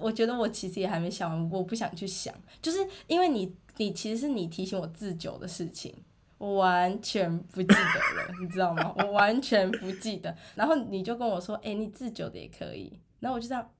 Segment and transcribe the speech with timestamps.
[0.00, 5.94] 我觉得我其实也还没想完，我不想去想，就是因为你，你其实是你提醒我自酒的事情，
[6.38, 8.94] 我完全不记得了， 你知道吗？
[8.98, 10.34] 我完全不记得。
[10.54, 12.98] 然后你就跟我说，哎、你自酒的也可以。
[13.20, 13.70] 然后我就这样，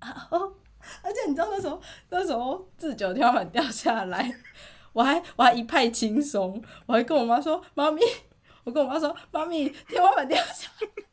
[0.00, 0.52] 啊哦，
[1.02, 4.30] 而且你知道那时候，那时候自酒天花板掉下来，
[4.92, 8.02] 我还我还一派轻松，我还跟我妈说，妈咪，
[8.64, 11.09] 我跟我妈说，妈咪，天花板掉下来。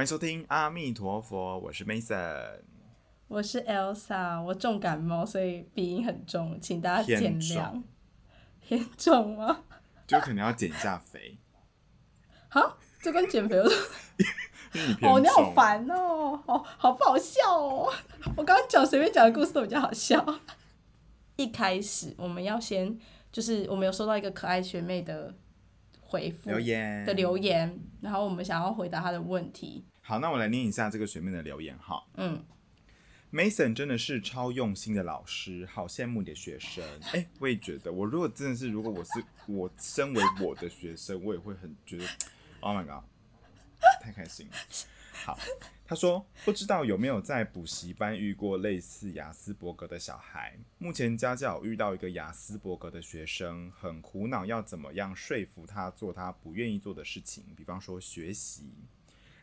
[0.00, 2.62] 欢迎收听阿弥陀佛，我是 Mason。
[3.28, 7.84] 我是 Elsa，我重感冒，所以鼻音很重，请大家见偏谅重。
[8.68, 9.64] 严重吗？
[10.06, 11.36] 就可能要减一下肥，
[12.48, 13.76] 哈，这跟减肥有什
[15.02, 15.10] 么？
[15.12, 15.54] 哦，你好重。
[15.54, 17.92] 烦哦，好好不好笑哦。
[18.38, 20.24] 我刚刚讲随便讲的故事都比较好笑。
[21.36, 22.98] 一开始我们要先，
[23.30, 25.34] 就是我们有收到一个可爱学妹的
[26.10, 29.84] 回复留言的留言，然后我们想要回答他的问题。
[30.00, 32.02] 好，那我来念一下这个学妹的留言哈。
[32.16, 32.44] 嗯
[33.32, 36.84] ，Mason 真的是超用心的老师，好羡慕你的学生。
[37.14, 42.04] 哎、我也觉得，我如果真的是，如果我是我身为我的学生，我也会很觉得
[42.58, 43.04] ，Oh my god，
[44.02, 44.52] 太开心了。
[45.12, 45.38] 好，
[45.90, 50.56] 他说不知道有没有在补习班遇过类似雅斯伯格的小孩。
[50.78, 58.70] 目前家教遇到一个雅斯伯格的学生，很苦恼要怎么样说服他做他不愿意做的事情，比方说学习。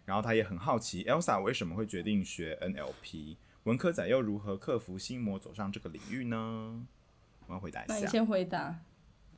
[0.05, 3.35] 然后他也很好奇，Elsa 为什么会决定学 NLP？
[3.63, 6.87] 文科仔又如何克服心魔走上这个领域呢？
[7.47, 7.93] 我要回答一下。
[7.93, 8.79] 那你先回答。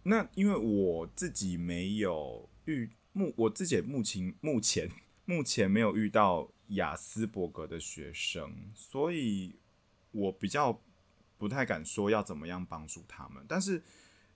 [0.04, 4.88] 那因为我自己没有遇目，我自己目前目前
[5.26, 9.56] 目前没有遇到雅斯伯格的学生，所以
[10.12, 10.82] 我比较
[11.38, 13.44] 不太敢说要怎么样帮助他们。
[13.48, 13.84] 但是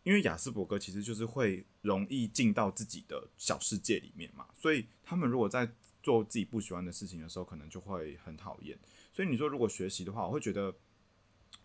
[0.04, 8.78] 因为雅斯伯格其实就是会容易进到自己的小世界里面嘛，所以他们如果在做自己不喜欢的事情的时候，可能就会很讨厌。
[9.14, 10.74] 所以你说如果学习的话，我会觉得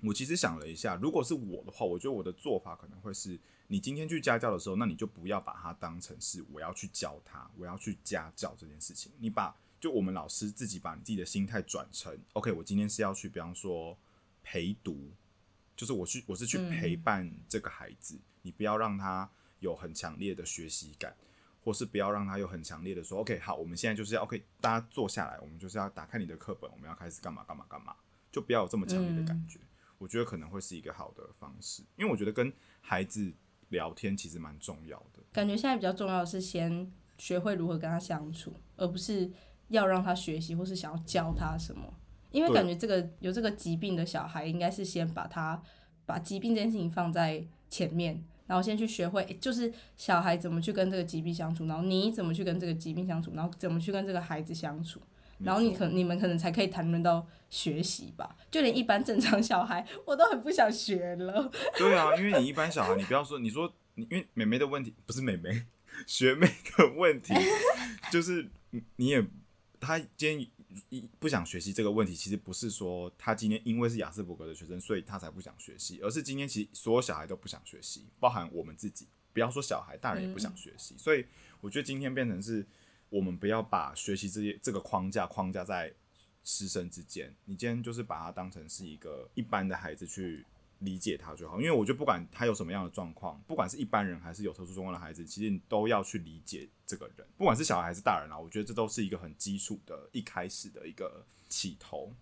[0.02, 9.10] 我其实想了一下，如果是我的话，我觉得我的做法可能会是，你今天去家教的时候，那你就不要把它当成是我要去教他，我要去家教这件事情。
[9.18, 13.96] 你把就我们老师自己把你自己的心态转成，OK，我今天是要去，比方说
[14.42, 15.10] 陪读，
[15.76, 19.30] 就是我去我是去陪伴这个孩子，你不要让他
[19.60, 21.14] 有很强烈的学习感。
[21.60, 27.94] 或是不要让他有很强烈的说，OK，好，我们现在就是要 OK，大家坐下来，我们就是要打开你的课本，我们要开始干嘛干嘛干嘛，
[28.32, 29.60] 就不要有这么强烈的感觉。
[29.98, 32.50] 我觉得可能会是一个好的方式，因为我觉得跟
[32.80, 33.30] 孩子
[33.68, 35.22] 聊天其实蛮重要的。
[35.30, 39.30] 感觉现在比较重要的是先学会如何跟他相处，而不是
[39.68, 41.82] 要让他学习或是想要教他什么。
[42.30, 45.62] 因为感觉这个有这个疾病的小孩，应该是先把他
[46.04, 55.00] 把疾病这件事情放在前面，然后先去学会，就是小孩怎么去跟这个疾病相处，然后你怎么去跟这个疾病相处，然后怎么去跟这个孩子相处，
[55.38, 58.36] 然后你可你们可能才可以谈论到学习吧。
[58.50, 61.50] 就连一般正常小孩，我都很不想学了。
[61.78, 65.64] 对啊，因为你一般小孩，你不要说你说你，因为妹妹的问题不是妹妹，
[66.06, 67.32] 学妹的问题
[68.10, 69.24] 就是你你也
[69.80, 70.40] 她今天
[70.88, 79.06] 一不想学习这个问题，其实不是说他今天因为是雅斯伯格的学生，所以他才不想学习，而是今天其实所有小孩都不想学习，包含我们自己。
[79.30, 81.24] 不要说小孩，大人也不想学习，所以
[81.60, 82.66] 我觉得今天变成是
[83.08, 85.94] 我们不要把学习这些这个框架框架在
[86.42, 90.44] 师生之间，你今天就是把它当成是一个一般的孩子去
[90.80, 91.60] 理解他就好。
[91.60, 102.12] 因为我觉得不管他有什么样的状况，不管是一般人还是有特殊状况的孩子，其实你都要去理解这个人，不管是小孩还是大人啊，我觉得这都是一个很基础的一开始的一个起头。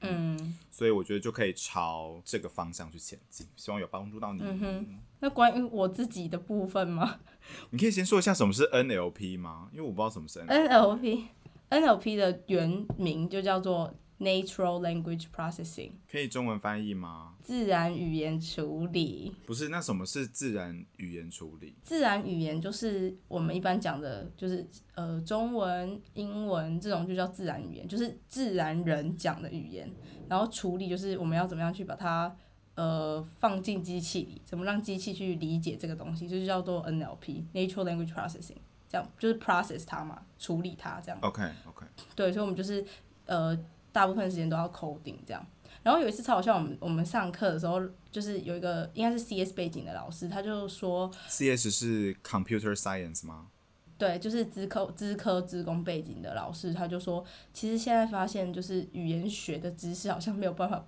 [0.00, 4.40] 嗯，所以我觉得就可以朝这个方向去前进，希望有帮助到你。
[4.44, 7.18] 嗯哼那关于我自己的部分吗？
[7.70, 9.68] 你可以先说一下什么是 NLP 吗？
[9.72, 11.00] 因为我不知道什么是 NLP。
[11.00, 11.26] NLP
[11.70, 17.36] NLP 的原名就叫做 Natural Language Processing，可以中文翻译吗？
[17.42, 19.34] 自然语言处理。
[19.46, 21.76] 不是，那什么是自然语言处理？
[21.82, 29.90] 自然语言就是我们一般讲的，就是呃中文、英文这种就叫自然语言，就是自然人讲的语言。
[30.28, 32.36] 然后处理就是我们要怎么样去把它
[32.74, 38.58] 呃放进机器里，怎么让机器去理解这个东西，就是叫做 NLP（Natural Language Processing）。
[38.90, 41.18] 这样就是 process 它嘛，处理它这样。
[41.20, 41.86] OK OK，
[42.16, 42.82] 对，所以我们就是
[43.26, 43.54] 呃
[43.98, 45.44] 大部分时间都要 coding 这样。
[45.82, 47.80] 然后有一次超好笑，我们我们上课的时候，
[48.12, 53.48] 就是有一个应该是 CS 背景的老师，他就说，CS 是 Computer Science 吗？
[53.96, 60.84] 对，就是资科资科资工背景的老师，他就说，其实现在发现就是语言学的知识好像没有办法，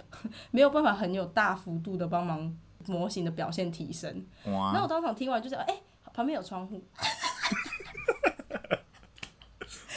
[0.52, 2.54] 没有办法很有大幅度的帮忙
[2.86, 4.26] 模型的表现提升。
[4.44, 5.80] 哇，那我当场听完就是，哎、
[6.12, 6.82] 旁边有窗户。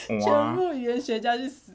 [0.07, 1.71] 全部语言学家去死！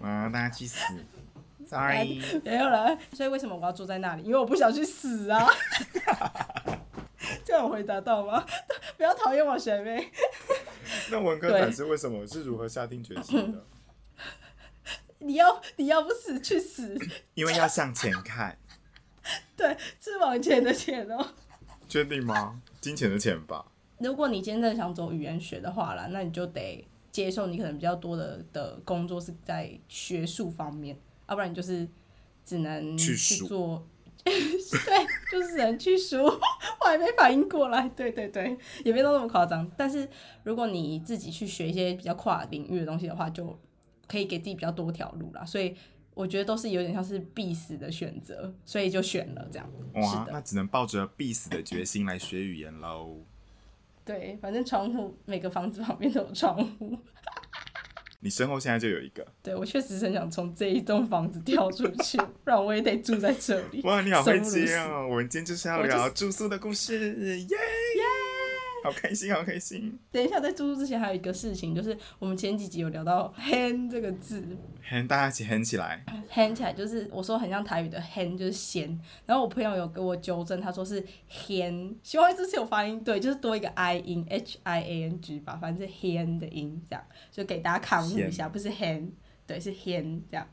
[0.00, 0.78] 哇，大家去死！
[1.66, 2.98] Sorry，没有了。
[3.12, 4.22] 所以为什么我要坐在那里？
[4.24, 5.46] 因为我不想去死啊！
[7.44, 8.44] 这样有回答到吗？
[8.96, 10.10] 不要讨厌我学妹。
[11.12, 12.26] 那文科对展是为什么？
[12.26, 13.64] 是如何下定决心的？
[15.20, 16.98] 你要你要不死去死，
[17.34, 18.58] 因为要向前看，
[19.56, 21.34] 对，是往前的前哦。
[21.88, 22.60] 确定吗？
[22.80, 23.66] 金钱的钱吧。
[23.98, 30.98] 如果你今天真的想走语言学的话啦，那你就得接受你可能比较多的的工作是在学术方面，
[31.28, 31.88] 要不然你就是
[32.44, 33.14] 只能去
[33.46, 33.86] 做。
[34.22, 37.88] 对，就是只能去数， 我还没反应过来。
[37.88, 38.54] 对对对，
[38.84, 39.68] 也没到那么夸张。
[39.78, 40.06] 但是
[40.44, 43.58] 如果你自己去学一些比较跨领域的东西的话，就
[44.06, 45.42] 可以给自己比较多条路啦。
[45.42, 45.74] 所以
[46.12, 49.66] 我觉得都是有点像是必死的选择，所以就选了这样。
[49.94, 50.32] 是哇，的。
[50.32, 53.24] 那只能抱着必死的决心来学语言喽。
[54.04, 56.98] 对，反正窗户每个房子旁边都有窗户。
[58.22, 63.80] 你身后现在就有一个，对我确实是很想从这一栋房子跳出去， 不然我也得住在这里。
[63.84, 65.08] 哇，你好会生不如死接哦！
[65.08, 67.56] 我们今天就是要聊住宿的故事，耶！
[68.82, 69.98] 好开心，好开心。
[70.10, 74.42] 等一下，在住宿之前还有一个事情，就是我们前几集有聊到 “hen” 这个字
[74.88, 78.88] ，hen 大家一起 hen 起来，，“hen” 起来就是我说很像台语的 “hen”，就是仙。
[79.26, 89.10] 然后我朋友有给我纠正，他说是 “hen”，希望这次有发音对，就是多一个 i 音，h i a n g 吧，反正是 “hen” 的音，这样就给大家看护一下，不是 “hen”，
[89.46, 90.46] 对，是 “hen” 这样。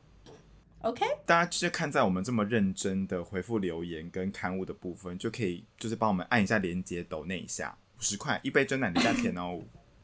[0.82, 9.60] OK，大家就是看在我们这么认真的回复留言跟刊物的部分，就可以就是帮我们按一下连接抖那一下，五十块一杯真奶的价钱哦。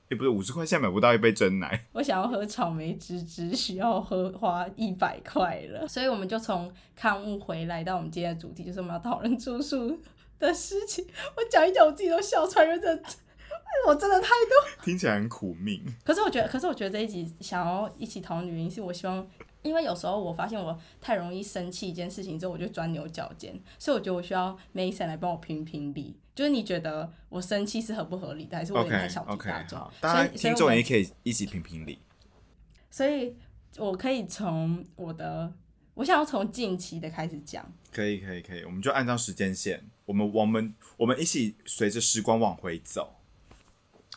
[0.09, 1.85] 也不是五十块，现在买不到一杯真奶。
[1.93, 9.99] 我想要喝草莓汁，只需要喝花一百块了，所以我们就从刊物回来到我们今天的主题，就是我们要讨论住宿
[10.37, 11.03] 的事情。
[11.35, 13.09] 我讲一讲，我自己都笑出来，因为真的，
[13.87, 14.83] 我真的太多。
[14.83, 15.83] 听起来很苦命。
[16.03, 19.25] 可是我觉得，可是我觉得这一集想要一起讨论的原因，是我希望，
[19.63, 26.15] 因为有时候我发现我太容易生气一件事情之后，我就钻牛角尖，所以我觉得我需要 Mason 来帮我评评理。
[26.35, 31.99] 就是你觉得我生气是合不合理的，还是我有点太小题大做好，大家听众也可以一起评评理。
[32.89, 33.35] 所以
[33.77, 35.53] 我可以从我的，
[35.93, 37.71] 我想要从近期的开始讲。
[37.91, 43.15] 可以可以可以，我们就按照时间线，我们我们我们一起随着时光往回走，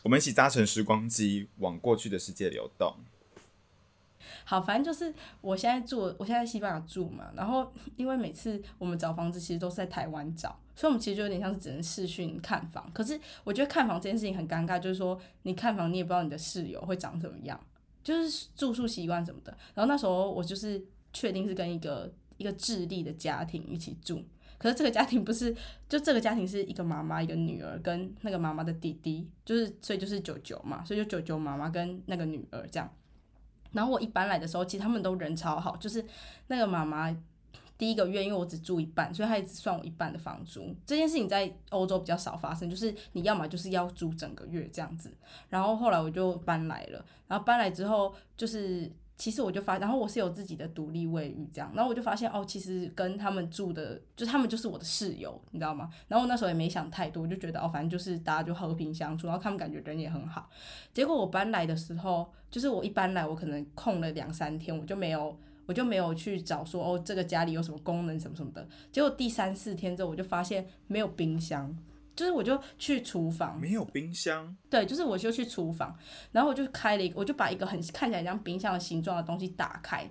[0.03, 2.95] 我们一起搭乘时光机往过去的世界流动。
[4.49, 12.89] 好，反正就是我现在住，我现在在西班牙住嘛，然后因为每次我们找房子其实都是在台湾找，所以我们其实就有点像是只能视讯看房。
[12.93, 17.59] 可是我觉得看房这件事情很尴尬，就是说你看房你也不知道你的室友会长怎么样，
[18.05, 19.51] 就是住宿习惯什么的。
[19.75, 24.23] 然后那时候我就是确定是跟一个一个智利的家庭一起住，
[24.57, 25.53] 可是这个家庭不是，
[25.89, 32.89] 就这个家庭是一个妈妈一个女儿跟那个妈妈的弟弟，就是所以就是九九嘛，所以就九九妈妈跟那个女儿这样。
[33.77, 36.03] 然后我一般来的时候，其实他们都人超好，就是
[36.47, 37.15] 那个妈妈
[37.77, 40.75] 第一个月，因为我只住一半，所以她一直算我一半的房租。
[40.85, 45.15] 这件事情在欧洲比较少发生，就是你要么就是要租整个月这样子。
[45.49, 48.91] 然后后来我就搬来了，然后搬来之后就是。
[49.17, 55.89] 其实我就发，然后我是有自己的独立卫浴这样，然后我就发现哦，其实跟他们住的，就他们就是我的室友，你知道吗？
[56.07, 60.47] 然后我那时候也没想太多，我就觉得哦，反正就是大家就和平相处，然后他们感觉人也很好。
[60.93, 68.67] 结果我搬来的时候，就是我一搬来，我可能空了两三天，我就没有，我就没有去找说哦，这个家里有什么功能什么什么的。
[68.91, 71.75] 结果第三四天之后，我就发现没有冰箱，
[72.17, 75.95] 就是我就去厨房，没有冰箱，对，就是我就去厨房，
[76.31, 80.09] 然后我就开了一个，我就把一个很看起来像冰箱的形状的东西打开，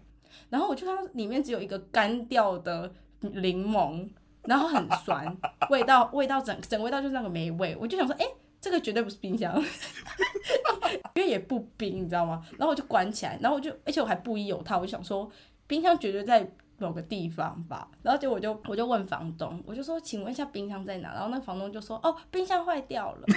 [0.49, 4.09] 然后我就看到里面只有一个干掉的柠檬，
[4.45, 5.37] 然后很酸，
[5.69, 8.25] 味道味道整整味道就是那个霉味，我就想说，哎、
[8.61, 9.53] 这个绝对不是冰箱，
[11.17, 12.47] 因为也不冰，你知道吗？
[12.57, 15.29] 然后我就关起来，然后我就，而且我还不一有它，我就想说，
[15.67, 16.49] 冰箱绝对在
[16.79, 17.89] 某个地方吧。
[18.03, 21.13] 然后结果我就我就问房东，我就说，请问一下冰箱在哪？
[21.13, 23.27] 然后那房东就说，哦，冰箱坏掉了。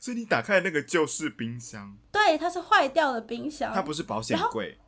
[0.00, 4.78] 所以你打开的那个就是冰箱，对，它是坏掉的冰箱，它不是保险柜。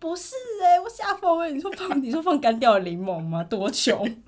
[0.00, 1.48] 不是哎、我吓疯了！
[1.48, 3.42] 你说放 你说放干掉的柠檬吗？
[3.42, 4.22] 多穷！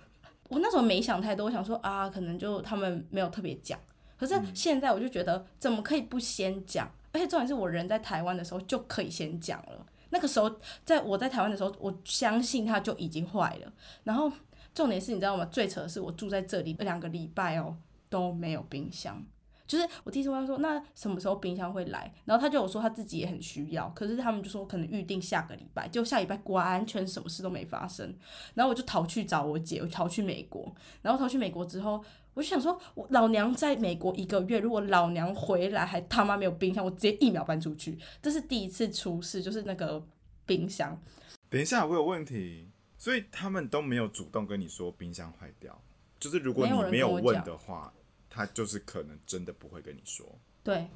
[0.49, 3.79] 我那时候没想太多，我想说啊，可能就他们没有特别讲。
[4.19, 6.90] 可是现在我就觉得，怎么可以不先讲？
[7.12, 9.87] 而且重点是我人在台湾的时候就可以先讲了。
[10.11, 10.50] 那个时候，
[10.85, 13.73] 在我在台湾的时候，我相信它就已经坏了。
[14.05, 14.31] 然后
[14.75, 15.45] 重点是，你知道吗？
[15.47, 17.76] 最扯的是，我住在这里两个礼拜哦
[18.09, 19.25] 都没有冰箱。
[19.69, 22.12] 就是我第一次问他说，那什么时候冰箱会来？
[22.25, 28.12] 然后他就有说他自己也很需要，可是他们就说可能预定下个礼拜，就下礼拜完全什么事都没发生。
[28.55, 30.75] 然后我就逃去找我姐，我逃去美国。
[31.02, 37.99] 然后逃去美国之后，我就想说，我老娘在美国一个月，如果老娘回来还他妈没有冰箱，我直接一秒搬出去。
[38.22, 40.02] 这是第一次出事，就是那个
[40.46, 41.00] 冰箱。
[41.49, 45.80] 等一下，我有问题，所以他们都没有主动跟你说冰箱坏掉，
[46.18, 47.92] 就是如果你没有问的话，
[48.28, 50.25] 他就是可能真的不会跟你说。
[50.62, 50.87] 对。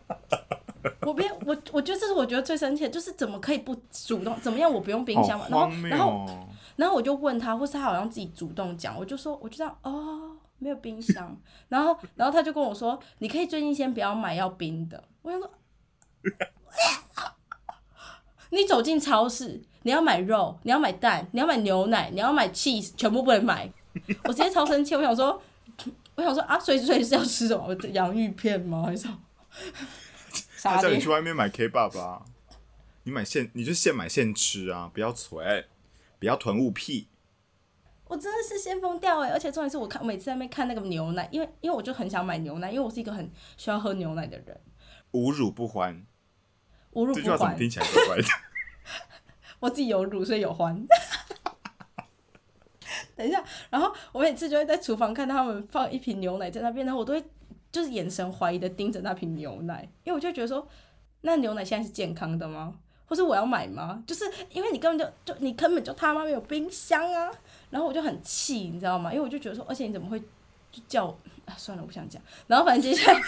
[1.02, 4.38] 我别我我觉得这是我觉得最生气的，就是怎么可以不主动？
[4.40, 4.72] 怎么样？
[4.72, 5.46] 我不用冰箱嘛？
[5.48, 6.48] 然后然后哦！
[6.76, 11.36] 然后我就问他，或是他好像自己主动讲，我就说我就这样哦，没有冰箱。
[11.68, 15.02] 然后然后他就跟我说，你可以最近先不要买要冰的。
[15.22, 15.50] 我想说，
[18.50, 23.70] 你走进超市，你要买肉，你要买蛋，你要买牛奶，你要买 cheese，全部不能买。
[24.24, 25.40] 我直接超生气，我想说，
[26.16, 27.74] 我想说啊，所以所以是要吃什么？
[27.92, 28.82] 洋芋片吗？
[28.84, 29.18] 还是什么？
[30.62, 31.08] 他叫你去。
[31.08, 32.24] 外面买 K 爸爸，
[33.04, 35.66] 你买现你就现买现吃啊，不要存，
[36.18, 37.08] 不要囤物癖。
[38.08, 39.30] 我真的是先疯掉哎！
[39.30, 44.60] 而且重点是我看我每次在那边看那个牛奶，因为因为我就很想买牛奶，因为我是一个很需要喝牛奶的人，
[45.10, 46.06] 无乳不欢，
[46.92, 48.24] 无乳不欢，这句话怎么听起来怪怪的？
[49.58, 50.86] 我自己有乳所以有欢。
[53.16, 57.24] 等一下，然后我每次就会在厨房看到他们放一瓶牛奶在那边，然后我都会
[57.76, 60.66] 就是眼神怀疑的盯着那瓶牛奶，因为我就觉得说，
[61.20, 62.74] 那牛奶现在是健康的吗？
[63.04, 64.02] 或是我要买吗？
[64.06, 67.30] 就是因为你根本就就你根本就他妈没有冰箱啊！
[67.68, 69.12] 然后我就很气，你知道吗？
[69.12, 70.18] 因为我就觉得说，而且你怎么会
[70.72, 71.52] 就叫我啊？
[71.58, 72.22] 算了，我不想讲。
[72.46, 73.20] 然后反正接下来，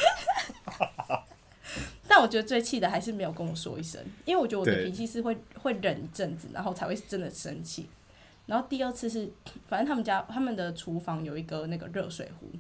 [2.09, 7.87] 但我觉得最气的还是没有跟我说一声，因为我觉得我的脾气是会会忍一阵子，然后才会真的生气。
[8.47, 9.31] 然后第二次是，
[9.67, 12.50] 反正他们家他们的厨房有一个那个热水壶，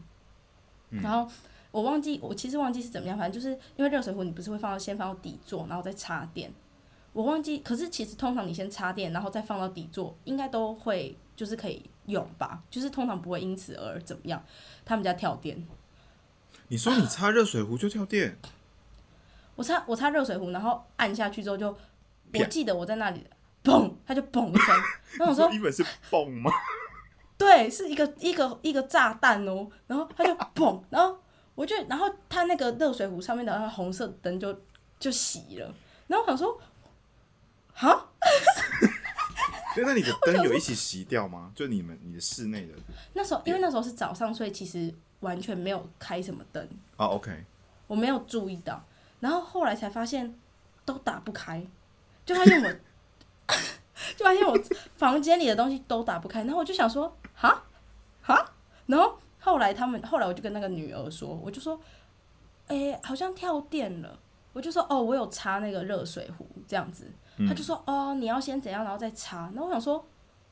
[0.90, 1.26] 然后
[1.70, 6.52] 我忘记我其实忘记是怎么样，反正就是因为热水壶你不是会放到先放到底座，然后再插电。
[7.12, 14.42] 我忘记，可是其实通常你先插电，然后再放到底座，应该都会就是可以用吧，就是通常不会因此而怎么样。
[14.84, 15.66] 他们家跳电，
[16.68, 18.38] 你说你插热水壶就跳电，
[19.56, 21.78] 我插我插热水壶，然后按下去之后就，我
[22.32, 23.26] 啪记得我在那里，
[23.64, 24.76] 嘣，它就嘣一声，
[25.18, 26.50] 然后我说一本是嘣吗？
[27.36, 31.18] 对，是一个一个一个炸弹哦，然后它就嘣，然后
[31.58, 34.52] 我就，然后它那个热水壶上面的那个红色灯就
[35.00, 35.74] 就熄了，
[36.06, 36.56] 然后我想说，
[37.74, 38.06] 哈，
[39.74, 41.50] 对，那你的灯有一起熄掉吗？
[41.56, 42.74] 就你们你的室内的
[43.12, 46.64] 那时候因为那时候是早上，所以其实完全没有开什么灯，
[46.96, 47.44] 啊？OK，
[47.88, 48.80] 我没有注意到，
[49.18, 50.38] 然后后来才发现
[50.84, 51.66] 都打不开，
[52.24, 52.68] 就发现我，
[54.16, 54.56] 就发现我
[54.94, 57.64] 房间里的东西都打不开，然后我就想说，哈，
[58.22, 58.52] 哈，
[58.86, 61.80] 然后后来他们后来我就跟那个女儿说，我就说，
[62.66, 64.18] 哎、好像跳电了，
[64.52, 67.10] 我就说哦，我有插那个热水壶这样子，
[67.48, 70.04] 他就说哦，你要先怎样，然后再插，然后我想说。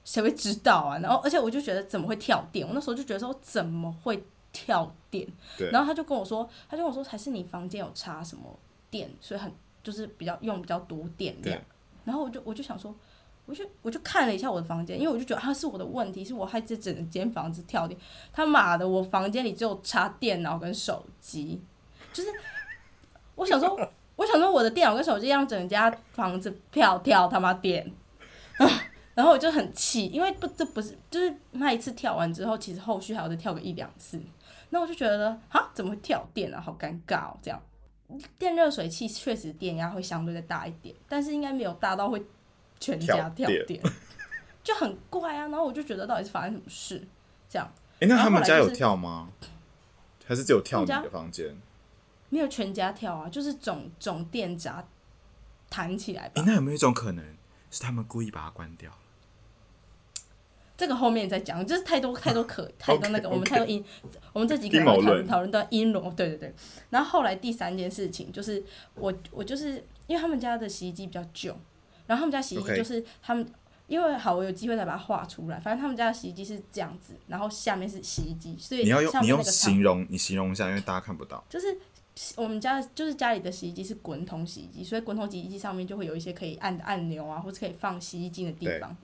[0.08, 0.98] 谁会知道啊？
[0.98, 2.64] 然后，而且我就觉得怎么会跳电？
[2.64, 5.26] 我那时候就觉得说怎么会跳电？
[5.72, 8.44] 然后他就跟我说，他就跟我说，还是你房间有插什么
[8.88, 11.60] 电，所以很就是比较用比较多电量。
[12.04, 12.94] 然后我就我就想说，
[13.46, 17.98] 我就我就看了一下我的房间，因为我就觉得啊是我的问题，是我害这整间房子跳电。
[18.32, 21.62] 他妈的，我房间里只有插电脑跟手机，
[22.12, 22.28] 就是
[23.34, 23.78] 我想说，
[24.16, 27.90] 我想说我的电脑跟手机让整家房子跳跳他妈电。
[28.58, 28.66] 啊
[29.14, 34.20] 然后我就很气，因为不，这不是就是那一次跳完之后，其实后续还要再跳个一两次，
[34.68, 36.60] 那我就觉得啊，怎么会跳电啊？
[36.60, 37.58] 好尴尬哦，这样。
[38.38, 42.22] 电热水器确实电压会相对的大一点，但是应该没有大到会
[42.80, 43.80] 全家跳电
[44.62, 45.48] 就很怪啊。
[45.48, 47.06] 然后我就觉得到底是发生什么事，
[47.48, 49.30] 这样哎、那他们家有跳吗？
[50.26, 51.56] 还是只有跳你的房间？
[52.28, 54.84] 没有全家跳啊，就是总总电闸
[55.70, 56.42] 弹起来哎、吧。
[56.44, 57.24] 那有没有一种可能
[57.70, 58.90] 是他们故意把它关掉？
[60.76, 63.82] 这个后面再讲，就是太多太多可 太多那个我们太多阴，
[64.34, 66.54] 我们这几个阴谋论人会讨论讨论到阴谋，对对对。
[66.90, 68.62] 然后后来第三件事情就是
[68.94, 71.56] 我我就是因为他们家的洗衣机比较旧，
[72.06, 73.46] 然后他们家洗衣机就是他们
[73.86, 81.44] 因为好我有机会再把它画出来，反正他们家的洗衣机是这样子，然后下面是洗衣机，所以你要用你用形容，你形容一下，因为大家看不到。
[81.48, 81.78] 就是
[82.36, 88.96] 我们家就是家里的洗衣机是滚筒洗衣机，所以滚筒洗衣机上面就会有一些可以按的按钮啊，或是可以放洗衣精的地方。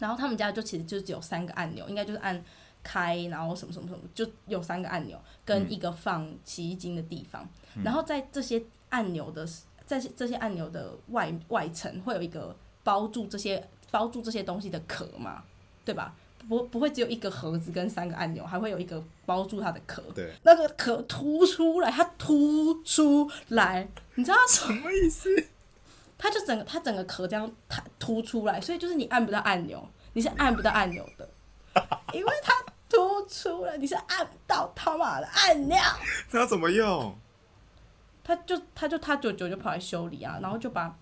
[0.00, 2.44] 然后他们家就其实就只有三个按钮，应该就是按
[2.82, 7.48] 开，然后什么什么什么，就有三个按钮跟一个放洗衣精的地方。
[7.82, 9.48] 然后在这些按钮的
[9.86, 15.42] 在这些按钮的外外层会有一个包住这些包住这些东西的壳嘛，
[15.84, 16.14] 对吧？
[16.46, 20.02] 不不会只有一个盒子跟三个按钮，还会有一个包住它的壳。
[20.14, 25.30] 对，那个壳凸出来，它凸出来，你知道它什么意思？
[26.18, 31.26] 它就整个它整个壳这样它凸出来，所以就是你按不到按钮，你是按不到按钮的，
[32.12, 32.52] 因为它
[32.90, 35.78] 凸出来，你是按不到他妈的按钮。
[36.30, 37.16] 那怎么用？
[38.24, 40.96] 他就他就他舅舅就跑来修理啊，然后就把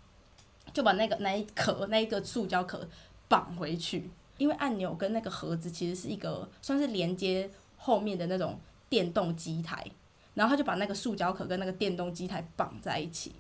[0.75, 2.87] 就把那个那一壳那一个塑胶壳
[3.29, 9.87] 绑回去，因为按钮跟那个盒子其实是一个算是连接后面的那种电动机台，
[10.35, 13.33] 然后他就把那个塑胶壳跟那个电动机台绑在一起。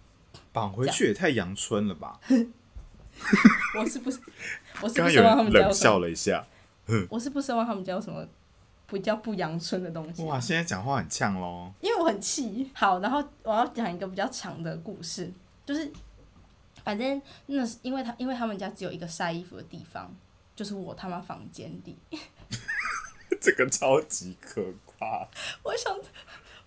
[0.53, 2.19] 绑回去也太阳春了吧！
[3.79, 4.19] 我是不是
[4.81, 5.75] 我是不奢望他们？
[5.75, 6.47] 笑了一下。
[7.11, 8.27] 我是不奢望他们家有什么
[8.92, 10.22] 比较不阳春的东西。
[10.25, 11.72] 哇，现在讲话很呛喽。
[11.80, 12.70] 因为我很气。
[12.75, 15.32] 好，然后我要讲一个比较长的故事，
[15.64, 15.90] 就是
[16.84, 20.14] 反正那是因为他因为他们家只有一个晒衣服的地方，
[20.54, 21.96] 就是我他妈房间里。
[23.40, 25.26] 这个超级可怕。
[25.64, 25.92] 我想，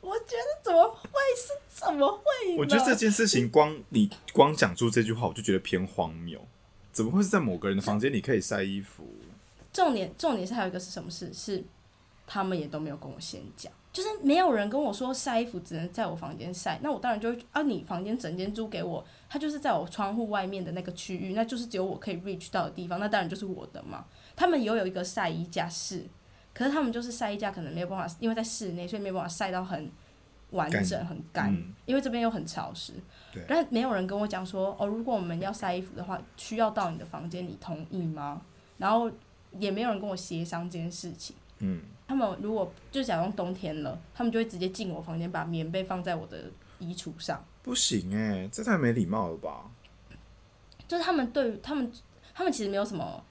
[0.01, 2.57] 我觉得怎么会是怎么会？
[2.57, 6.45] 我觉得这件事情光你光讲出这句话，我就觉得偏荒谬。
[6.91, 9.07] 怎么会是在某个人的房间里可以晒衣服？
[9.71, 11.33] 重点重点是还有一个是什么事？
[11.33, 11.63] 是
[12.27, 24.05] 他们也都没有跟我先讲，就是没有人跟我说晒衣服只能在我房间晒，那我当然就会啊，你房间整间租给我，它就是在我窗户外面的那个区域，那就是只有我可以 reach 到的地方，那当然就是我的嘛。
[24.35, 26.03] 他们也有一个晒衣架室，
[26.53, 29.89] 可是他们就是晒衣架可能没有办法，因为在室内，所以没有办法晒到很
[30.49, 32.93] 完整、很干，嗯因为这边又很潮湿
[33.31, 33.43] 对。
[33.47, 38.41] 但没有人跟我讲说，哦，如果我们要晒衣服的话，需要到你的房间，你同意吗？
[38.77, 39.09] 然后
[39.57, 41.33] 也没有人跟我协商这件事情。
[41.59, 46.43] 嗯，他们如果就假装冬天了，他们就会直接进我房间，把棉被放在我的
[46.79, 47.43] 衣橱上。
[47.63, 49.65] 不行哎、这太没礼貌了吧？
[50.87, 51.91] 就是他们对他们，
[52.33, 53.23] 他们其实没有什么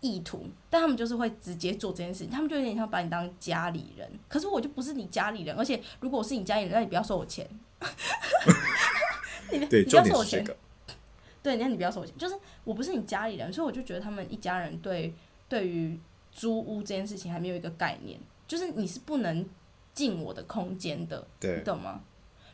[0.00, 2.30] 意图，但他们就是会直接做这件事情。
[2.30, 7.48] 他们就有点像把你当家里人，可是我就不是你家里人，而且如果我是你家里人，那你不要收我钱。
[9.50, 10.44] 你对，你不要收我钱。
[11.42, 15.14] 对，那你不要收我钱，就是我不是你家里人，所以我就觉得他们一家人对
[15.48, 15.98] 对于
[16.32, 19.46] 租屋这件事情还没有一个概念，就是你是不能
[19.94, 21.26] 进我的空间的，
[21.58, 22.00] 你，懂吗？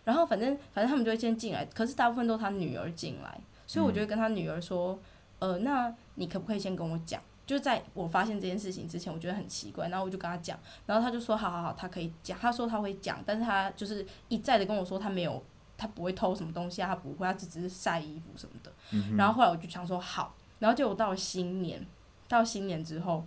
[0.05, 4.99] 然后反正反正他们就会先进来，可是大部分都是他女儿进来，所以我就会跟他女儿说，
[5.39, 7.23] 呃，那你可不可以先跟我讲？
[7.47, 15.43] 就在我发现这件事情之前，我觉得很奇怪，然后我就跟他讲，然后他就说好好好，他可以讲，他说他会讲，但是他就是一再的跟我说他没有，
[15.77, 18.73] 他不会偷什么东西啊，他不会，他只只是晒衣服什么的。
[19.17, 21.87] 然后后来我就想说好，然后结果到了新年，
[22.29, 23.23] 到新年之后，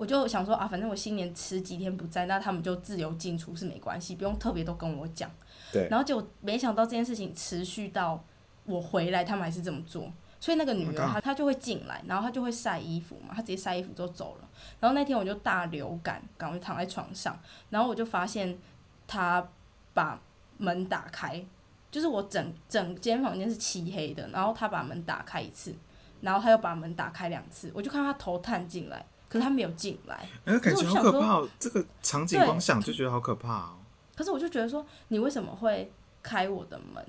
[0.00, 5.30] 我就想说啊，反正我新年十几天不在，那他们就自由进出是没关系，不用特别都跟我讲。
[5.70, 8.24] 对然后结果没想到这件事情持续到
[8.64, 10.10] 我回来，他们还是这么做。
[10.40, 14.48] 所以那个女 Oh 儿她她就会进来，然后她就会晒衣服嘛，她直接晒衣服就走了。
[14.80, 18.58] 然后那天我就大流感，赶快躺在床上，然后我就发现
[19.06, 19.46] 她
[19.92, 20.18] 把
[20.56, 21.44] 门打开，
[21.90, 25.74] 就是我整整间房间是漆黑的，然后她把门打开一次，
[26.22, 30.28] 然后她又把门打开两次，我就看她头探进来，可是他没有进来。
[30.44, 31.48] 哎、感觉好可怕哦！
[31.58, 33.78] 这个场景光想就觉得好可怕哦。
[34.14, 35.90] 可是我就觉得说，你为什么会
[36.22, 37.02] 开我的门？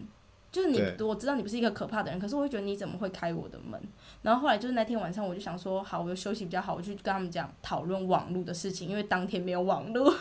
[0.52, 3.82] 就是你，我知道你不是一个可怕的人，可是我会觉得你怎么会开我的门？
[4.22, 10.14] 然后后来就是那天晚上，我就想说，好，我就休息比较好，我去跟他们讲讨论网络的事情，因为当天没有网络。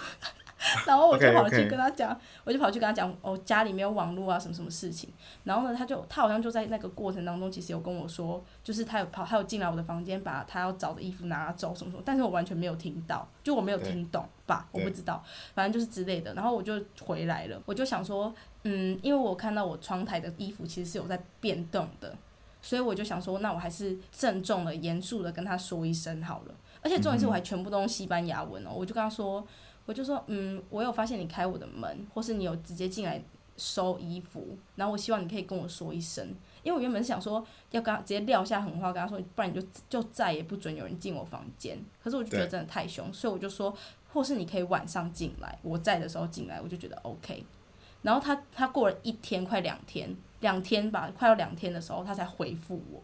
[0.86, 5.10] 然后我就跑去跟他讲我就跑去跟他讲，哦，家里没有网络啊，什么什么事情。
[5.44, 16.34] 然后呢，他就他好像就在那个过程当中，其实有跟我说，就是他有跑，他有进来我的房间，把他要找的衣服拿走，什么什么，但是我完全没有听到，就我没有听懂吧，我不知道，反正就是之类的。
[16.34, 18.32] 然后我就回来了，我就想说，
[18.64, 22.14] 嗯，因为我看到我窗台的衣服其实是有在变动的，
[22.60, 26.54] 所以我就想说，那我还是郑重的、严肃的跟他说一声好了。
[26.82, 29.46] 而且重点是我还全部都用西班牙文哦，我就跟他说，
[29.90, 33.20] 我就说，嗯，我有发现你开我的门，或是你有直接进来
[33.56, 36.24] 收衣服，然后我希望你可以跟我说一声，
[36.62, 41.76] 因为我原本想说要跟他直接撂下狠话，跟他说，不然你就就再也不准有人进我房间。
[42.00, 43.76] 可是我就觉得真的太凶，所以我就说，
[44.12, 47.44] 或是你可以晚上进来，我在的时候进来，我就觉得 OK。
[48.02, 53.02] 然后他他过了一天快两天，两天吧，快要两天的时候，他才回复我，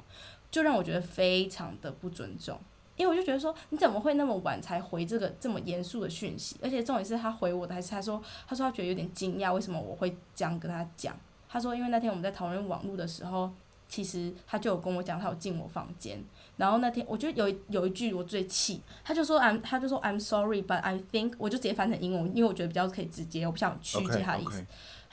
[0.53, 2.61] 就让我觉得非常的不尊重。
[2.97, 6.57] 因为我就觉得说，你怎么会那么晚才回这个这么严肃的讯息？
[6.63, 11.15] 而且重点是他回我的，还是他说，他说他觉得有点惊讶，为什么我会这样跟他讲？
[11.49, 13.51] 他说，因为那天我们在讨论网络的时候，
[13.89, 16.23] 其实他就有跟我讲，他有进我房间。
[16.57, 24.65] 然后那天我觉得有一有一句我最气，他就说 I'm 他就说 I'm sorry but I think 我就直接翻成英文，因为我觉得比较可以直接，我不想曲解他的意思。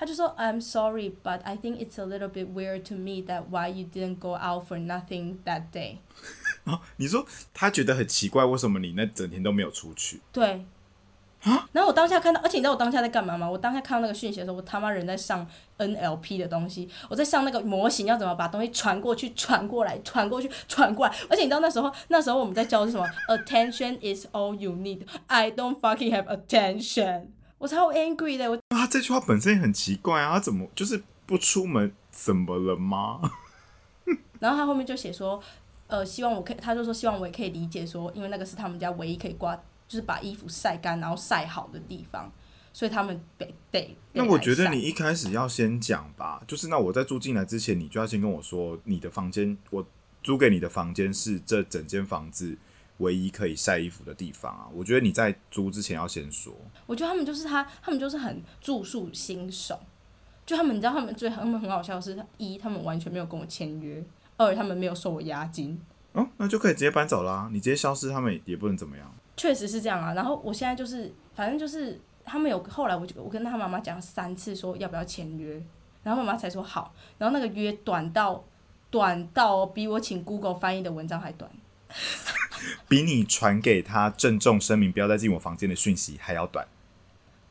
[0.04, 3.70] 他就说 I'm sorry, but I think it's a little bit weird to me that why
[3.70, 6.00] you didn't go out for nothing that day。
[6.66, 10.20] 哦，你说他觉得很奇怪，为什么你那整天都没有出去？
[10.34, 10.66] 对。
[11.72, 13.50] 然后我当下看到，而且你知道我当下在干嘛吗？
[13.50, 21.14] 我当下看到那个讯息的时候，我他妈人在上 NLP 的东西，我在上那个模型要怎么把东西传过去、传过来、传过去、传过来。
[21.30, 25.06] 而且你知道那时候，那时候我们在教是什么？Attention is all you need.
[25.28, 27.28] I don't fucking have attention.
[27.64, 28.52] 我超 angry 的。
[28.52, 31.94] 我啊，这句话本身也很奇怪啊，他怎么就是不出门？
[32.12, 33.22] 怎么了吗？
[34.42, 35.42] 然后他后面就写说，
[35.88, 39.58] 呃，希望我可以，他就说希望我也可以理解说，因为那个是他们家唯一可以挂。
[39.86, 42.32] 就是把衣服晒干，然后晒好的地方，
[42.72, 43.96] 所以他们得得。
[44.14, 49.86] 那我觉得你一开始要先讲吧，就是那我在住进来之前，你就要先跟我说，你的房间，我
[50.24, 52.58] 租给你的房间是这整间房子
[52.98, 54.68] 唯一可以晒衣服的地方啊。
[54.74, 56.54] 我觉得你在租之前要先说。
[56.86, 59.80] 我觉得他们就是他，他们就是很住宿新手，
[60.46, 64.04] 就他们，你知道他们最他们很好笑的是，一他们完全没有跟我签约，
[64.38, 65.80] 二他们没有收我押金。
[66.14, 69.12] 哦，那就可以直接搬走啦，你直接消失，他们也不能怎么样。
[69.36, 75.60] 确实是这样啊，然后我现在就是，反正就是他们有后来我就我跟他妈妈讲三次说要不要签约，
[76.04, 78.44] 然后妈妈才说好，然后那个约短到
[78.92, 81.50] 短到比我请 Google 翻译的文章还短，
[82.88, 86.68] 比你传给他郑重声明不要再进我房间的讯息还要短，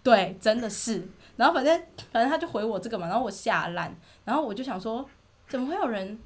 [0.03, 5.09] 对，真的是，然后反正反正他就回我这个嘛，然后我下烂，然后我就想说
[5.49, 6.19] 怎么会有人。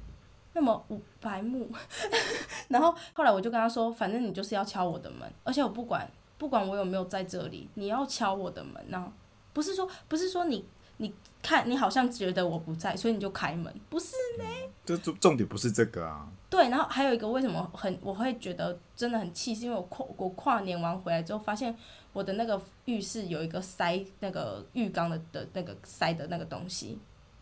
[0.53, 1.69] 那么无白目，
[2.69, 6.09] 然后后来我就跟他说，反正你就是要敲我的门，而且我不管
[6.39, 9.13] 不管我有没有在这里，你要敲我的门呢，
[9.53, 10.65] 不是说不是说你
[10.97, 11.13] 你
[11.43, 14.45] 看你好像觉得我不在，所以你就开门，不是呢？
[14.83, 16.27] 这重重点不是这个啊。
[16.49, 21.75] 对，然后还有一个为什么很我会觉得真的很气，是因为我跨我跨年完回来之后，发现
[22.13, 26.97] 我的那个浴室有一个塞那个浴缸的的那个塞的那个东西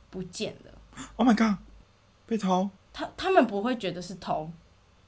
[0.10, 0.72] 不见了。
[1.18, 1.58] Oh my god！
[2.26, 2.70] 被偷。
[2.92, 4.50] 他他们不会觉得是偷，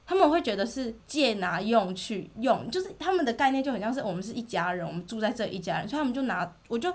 [0.06, 6.94] 他们会觉得是借拿用去用，就是他们的概念就很像是我们是一家人，我们住在这一家人，所以他们就拿我就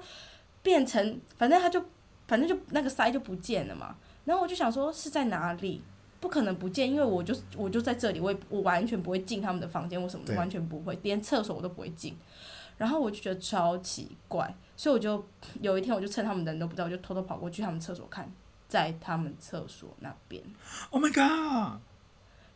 [0.62, 1.84] 变成反正他就
[2.28, 5.84] 反正就那个塞就不见了嘛，然后我就想说是在哪里，
[6.24, 12.16] 不可能不见，因为我就我就在这里，我也我完全不会进他们的房间，我什么完全不会，连厕所我都不会进，
[12.78, 15.22] 然后我就觉得超奇怪，所以我就
[15.60, 18.32] 有一天我就趁他们人都不在，我就偷偷跑过去他们厕所看。
[18.66, 20.42] 在他们厕所那边
[20.90, 21.80] ，Oh my god！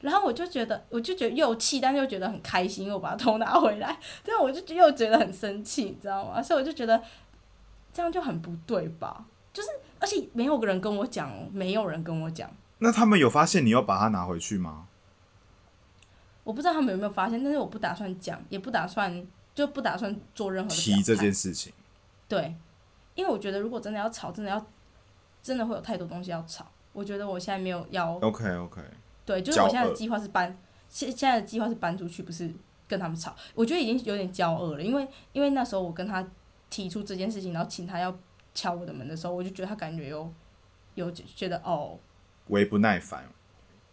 [0.01, 3.95] 然后我就觉得，我就觉得又气，但是又觉得很开心，因为我把它偷拿回来。
[4.25, 6.41] 这样我就又觉得很生气，你知道吗？
[6.41, 6.99] 所以我就觉得
[7.93, 9.23] 这样就很不对吧？
[9.53, 12.49] 就是，而且没有个人跟我讲，没有人跟我讲。
[12.79, 14.87] 那他们有发现你要把它拿回去吗？
[16.43, 21.73] 我不知道他们有没有发现，但是我不打算讲，也不打算，就不打算做任何提这件事情。
[22.27, 22.55] 对，
[23.15, 24.65] 因为我觉得如果真的要吵，真的要。
[25.43, 28.15] 真的会有太多东西要吵，我觉得我现在没有要。
[28.15, 28.81] OK OK。
[29.23, 30.57] 对，就是我现在的计划是搬，
[30.89, 32.53] 现现在的计划是搬出去，不是
[32.85, 33.33] 跟他们吵。
[33.55, 36.27] 我觉得已经有点骄傲了，因为因为那时候我跟他
[36.69, 38.13] 提出这件事情，然后请他要
[38.53, 40.29] 敲我的门的时候，我就觉得他感觉有
[40.95, 41.97] 有觉得哦，
[42.49, 43.27] 微不耐烦。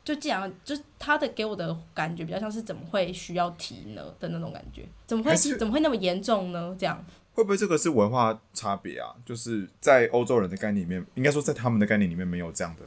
[0.05, 6.77] 就这样，就他的给我的感觉比较像是怎么会需要提呢的那种感觉，怎么会怎么会那么严重呢？
[6.79, 7.03] 这样。
[7.33, 9.13] 会不会这个是文化差别啊？
[9.25, 12.85] 就是在欧洲人的概念里面，应该说在他们的概念里面没有这样的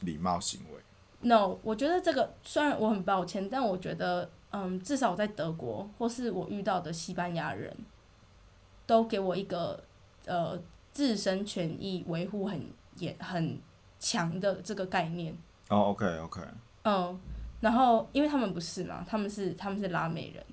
[0.00, 0.80] 礼貌行为。
[1.20, 7.76] No，我觉得这个虽然我很抱歉，但我觉得，嗯，至少我在德国或是我遇到的西班牙人，
[8.86, 9.82] 都给我一个
[10.24, 10.58] 呃
[10.92, 13.58] 自身权益维护很严很
[13.98, 15.36] 强的这个概念。
[15.68, 16.40] 哦，OK OK。
[16.84, 17.18] 嗯，
[17.60, 20.44] 然后因为他们不是嘛，他们是他们是拉美人，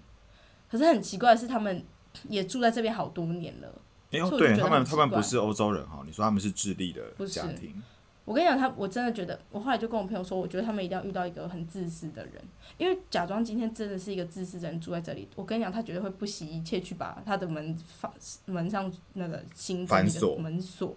[0.70, 1.84] 可是很奇怪的是他们。
[2.30, 3.68] 也住在这边好多年了。
[4.12, 6.04] 哎呦，对他们，他们不是欧洲人哈。
[6.06, 7.74] 你说他们是智利的家庭。
[8.24, 12.34] 我跟你讲，他我真的觉得，我后来就跟我朋友说，我觉得他们一定要遇到一个很自私的人，
[12.78, 18.14] 因为假装今天真的是一个自私的人住在这里，我跟你讲，他绝对会不惜一切去把他的门放
[18.46, 20.96] 门上那个新增一个门锁，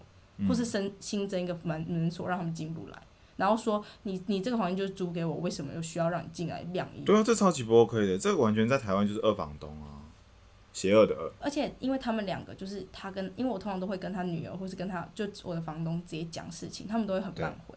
[0.48, 3.02] 或是新新增一个门门锁，让他们进不来。
[3.36, 7.04] 然后说你你这个房间就是租给我，为什么又需要让你进来晾衣服？
[7.06, 10.02] 对啊，这超级不 OK 的，这个完全在台湾就是二房东啊。
[10.72, 17.74] 邪恶的，而且因为他们两个就是他跟，因为我通常都会跟他女儿或是跟他就我的房东直接讲事情，他们都会很慢回。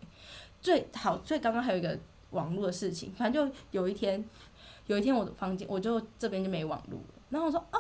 [0.59, 1.97] 最好最刚刚还有一个
[2.31, 4.21] 网络的事情，反正就有一天，
[4.87, 7.79] 有一天我的房间我就这边就没网络了，然后我说啊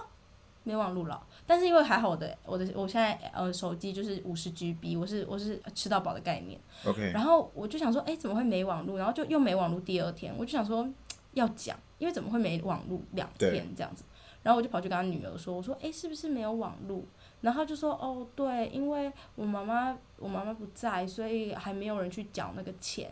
[0.63, 6.59] 没网络了，但是因为还好我的我的我现在呃手机就是五十 GB，我是我是吃到饱的概念。
[6.85, 7.11] OK。
[7.11, 8.99] 然后我就想说，哎怎么会没网络？
[8.99, 10.87] 然后就又没网络第二天，我就想说
[11.33, 14.03] 要讲，因为怎么会没网络两天这样子？
[14.43, 17.01] 然后我就跑去跟他女儿说，我说，诶，是不是没有网络？
[17.41, 23.09] 然后他就说，哦，对，因为我妈妈我妈妈不在，所以还没有人去缴那个钱。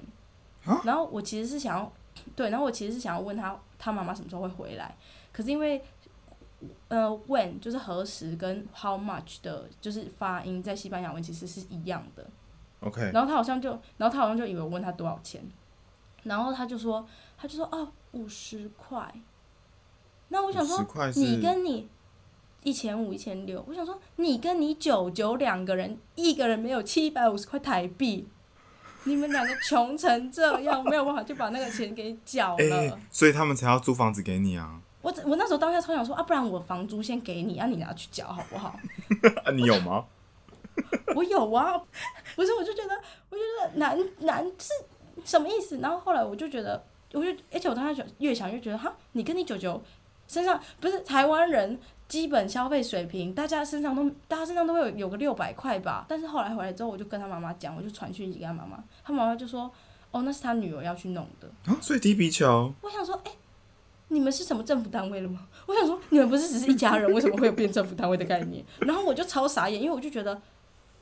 [0.64, 1.92] 啊然后我其实是想要，
[2.36, 4.96] 对，然后我其实是想要问他，他妈妈什么时候会回来？
[5.32, 5.80] 可是因为，
[6.88, 12.26] 呃，when 就是何时跟 how much 的，就是发音在西班牙文其实是一样的。
[12.80, 15.44] OK，然后他好像就，然后他好像就以为我问他多少钱，
[16.24, 19.14] 然后他就说，他就说哦五十块。
[20.30, 21.88] 那我想说，你跟你
[22.64, 28.28] 一千五、一千六，我想说你跟你九九两个人，一个人没有七百五十块台币，
[29.06, 33.00] 你们两个穷成这样，没有办法就把那个钱给缴哎、了。
[33.10, 34.82] 所以他们才要租房子给你啊？
[35.08, 38.78] 我我那时候当下超想说啊，不然我房租先给你，啊你拿去缴好不好？
[39.46, 40.04] 啊， 你有吗？
[41.16, 41.82] 我有啊，
[42.36, 42.94] 不是，我就觉得，
[43.30, 44.74] 我就觉得难难是
[45.24, 45.78] 什么意思？
[45.78, 49.82] 然后后来我就觉得，我就而且我当时想越想越觉得，哈，你跟你舅舅
[50.28, 56.06] 身上不是台湾人基本消费水平，大家身上都大家身上都会有有个六百块吧。
[56.10, 59.72] 但是后来回来之后，我就跟他妈妈讲，我就传讯息给他妈妈，他妈妈就说，
[60.12, 61.48] 哦，那是他女儿要去弄的。
[61.72, 63.32] 啊，所以踢皮球，我想说，哎、
[64.10, 65.48] 你们是什么政府单位了吗？
[65.66, 68.64] 我想说，你们不是只是一家人， 为什么会有变政府单位的概念？
[68.80, 70.42] 然后我就超傻眼，因为我就觉得，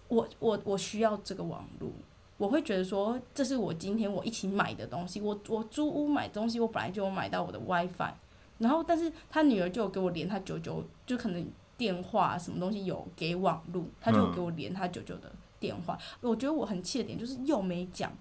[0.08, 1.92] 我我我需要这个网络，
[2.38, 8.14] 我会觉得说，这是我今天我一起买的东西，我我租屋买东西，我本来就有买到我的 WiFi，
[8.58, 18.12] 然后但是他女儿就有给我连他九九，就可能电话什么东西有给网络，他就有给我连他九九的电话，我觉得我很气的点就是又没讲。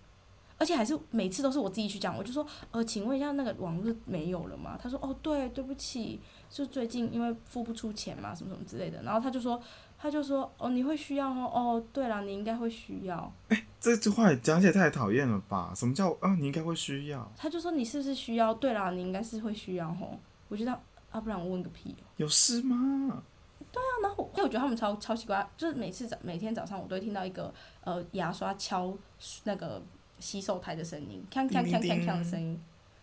[0.65, 4.79] 而且还是每次都是我自己去讲，我就说，呃，请问一下那个网络没有了吗？
[4.83, 9.03] 他说，哦，对，对不起，就最近因为付不出钱嘛，什么什么之类的。
[9.03, 9.61] 然后他就说，
[9.99, 13.31] 他就说，哦，你会需要哦，哦，对了，你应该会需要。
[13.79, 15.71] 这句话讲起来太讨厌了吧？
[15.77, 16.35] 什么叫啊？
[16.41, 17.31] 你应该会需要？
[17.37, 18.55] 他就说你是不是需要？
[18.55, 20.19] 对啦，你应该是会需要吼。
[20.49, 20.73] 我觉得
[21.11, 23.23] 啊，不然我问个屁哦、有事吗？
[23.71, 28.97] 对啊然后我，因为我觉得他们超超奇怪，就是每次早每天早上我都会听到一个呃牙刷敲
[29.43, 29.83] 那个
[30.25, 32.59] 洗手台的声音，锵锵锵锵锵的声音。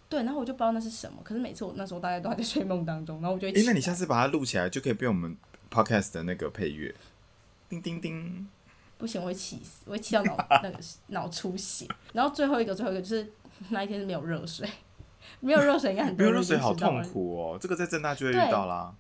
[0.10, 3.71] 对，然后我就不知道那是什么，可是每次我那时候大家都还在睡梦当中，然后我就会诶，起来。
[3.71, 5.38] 那你下次把它录起来，就可以被我们
[5.69, 6.93] podcast 的那个配乐。
[7.69, 8.47] 叮叮叮，
[8.97, 11.88] 不行，我会气死，我会气到脑那个脑出血。
[12.13, 13.31] 然后最后一个，最后一个就是
[13.69, 14.67] 那一天是没有热水，
[15.39, 17.01] 没有热水应该很没有热水好痛。
[17.03, 17.57] 苦哦。
[17.62, 18.95] 这个在正大就会遇到啦，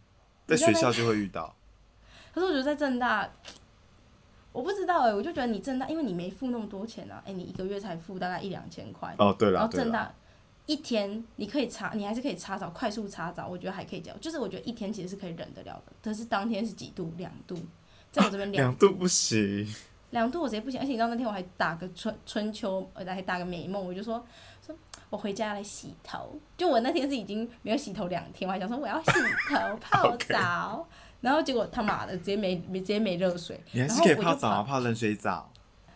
[0.45, 1.55] 在学校就会遇到。
[2.33, 3.29] 可是我觉得在正大，
[4.51, 10.13] 我不知道哎、我就觉得你正大，因为你没付那么多钱啊，哎、你一个月才付大概一两千块，哦，对然后正大
[10.65, 15.93] 一天你可以查，你还是可以查找快速查找，我觉得还可以交，就是我觉得一天其实是可以忍得了的。
[16.03, 17.13] 可是当天是几度？
[17.17, 17.57] 两度，
[18.11, 19.67] 在我这边 两度不行。
[20.11, 24.21] 两度我直接不行，而且你知道那天我还打个春春秋，呃，还打个美梦，我就说
[24.65, 24.75] 说
[25.09, 29.11] 我回家来洗头，就我那天是已经没有洗头两天，我还想说我要洗
[29.49, 30.85] 头 泡澡
[31.21, 35.51] 然后结果他妈的直接没没直接没热水，你还是然后我就可以泡澡啊，泡冷水澡，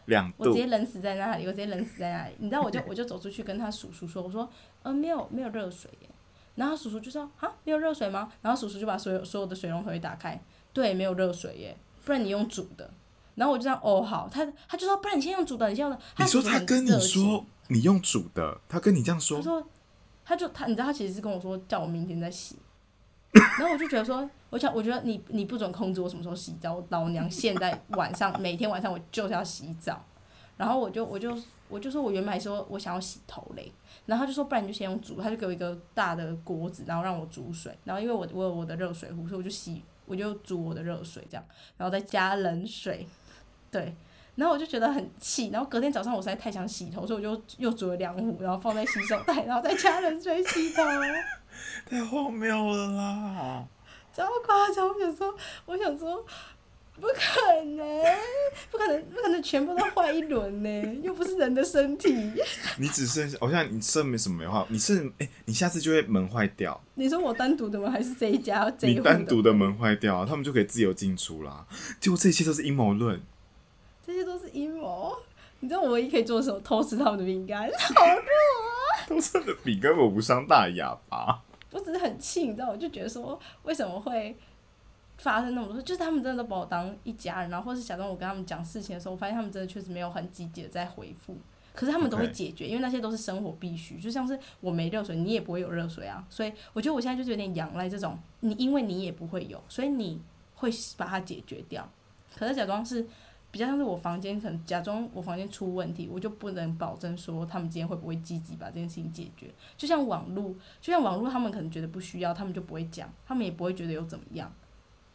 [0.05, 0.67] 两度我直接。
[0.67, 2.35] 冷死在那里，我直接冷死在那里。
[2.37, 4.47] 你知道，我就我就走出去跟他叔叔说，我说，
[4.83, 6.09] 呃，没有没有热水耶。
[6.55, 8.31] 然后叔叔就说，啊，没有热水吗？
[8.41, 10.39] 然后叔叔就把所有所有的水龙头也打开，
[10.71, 12.89] 对，没有热水耶，不然你用煮的。
[13.35, 15.99] 然后我就这样，哦好，他他就说，不然你先用煮的，你先用的。
[16.19, 19.67] 你说他跟你说你用煮的，他跟你这样说，他说，
[20.23, 22.55] 他就他，你知道他其实是跟我说叫我明天再洗，
[23.59, 30.01] 然后我就觉得说，我想我觉得你你不准控制我什么时候洗澡，我老娘现在晚上每天晚上我就是要洗澡，
[30.55, 31.37] 然后我就我就
[31.67, 33.69] 我就说我原本还说我想要洗头嘞，
[34.05, 41.43] 然后他就说不然你就先用煮，他就给我一个大的锅子，然后让我煮水，然后因为我我有我的热水壶，所以我就洗我就煮我的热水这样，
[41.75, 43.05] 然后再加冷水，
[43.69, 43.93] 对。
[44.35, 50.83] 然后我就觉得很气，然后隔天早上我实在太想洗头，所以我就又煮了两壶，然后放在洗手台，然后再加冷水洗头，
[51.89, 53.67] 太荒谬了啦！
[54.15, 54.87] 超夸张！
[54.87, 56.25] 我想说，我想说，
[57.01, 58.17] 不可能，
[58.71, 62.13] 不可能，不可能全部都坏一轮呢，又不是人的身体。
[62.77, 67.91] 你只剩下，我想你剩没什么的话，你剩哎、你下次就会门坏掉，你说我单独的吗？
[67.91, 71.65] 还是这一家你单独的门坏掉、他们就可以自由进出啦。
[71.99, 73.21] 结果这一切都是阴谋论，
[74.07, 75.13] 这些都是阴谋。
[75.59, 76.57] 你知道我唯一可以做什么？
[76.61, 77.63] 偷吃他们的饼干。
[77.63, 78.05] 好
[79.07, 79.15] 不？
[79.15, 81.41] 偷吃的饼根本无伤大雅吧？
[81.75, 84.33] 我只是很气，你知道，我就觉得说，为什么会
[85.17, 85.83] 发生那么多事？
[85.83, 91.35] 就是他们真的都把我当一家人，然后或是假装我跟他们讲事情的时候，我发现他们真的确实没有很积极的在回复。
[91.73, 96.25] 可是他们都会解决因为那些都是生活必须，就像是我没热水，你也不会有热水啊。
[96.29, 100.21] 所以我觉得我现在就是有点仰赖这种，你因为你也不会有，所以你
[100.55, 101.85] 会把它解决掉。
[102.37, 103.05] 可是假装是
[103.55, 109.49] 比较像是我房间可能假装我房间出问题，我就不能保证说他们今天会不会积极把这件事情解决。
[109.77, 114.53] 就像网络，就像网络，他们可能觉得不需要，他们就不会讲，他们也不会觉得有怎么样。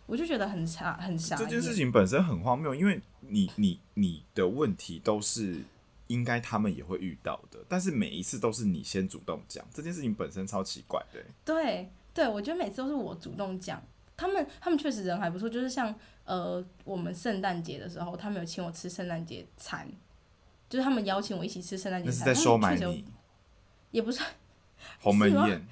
[0.06, 1.36] 我就觉得很傻，很傻。
[1.36, 5.62] 这件事情本身很荒谬，因为你你你的问题都是
[6.06, 11.22] 应该他们也会遇到的，但是每一次都是你先主动讲，这件事情本身超奇怪的。
[11.44, 13.82] 对对，我觉得每次都是我主动讲，
[14.20, 15.94] 他们他们确实人还不错，就是像。
[16.26, 19.84] 呃，我们圣诞节的时候，他们有请我吃圣诞节餐，
[20.68, 22.18] 就是他们邀请我一起吃圣诞节餐。
[22.20, 23.04] 那是在收买你？
[23.90, 24.22] 也不是
[25.02, 25.66] 鸿门宴。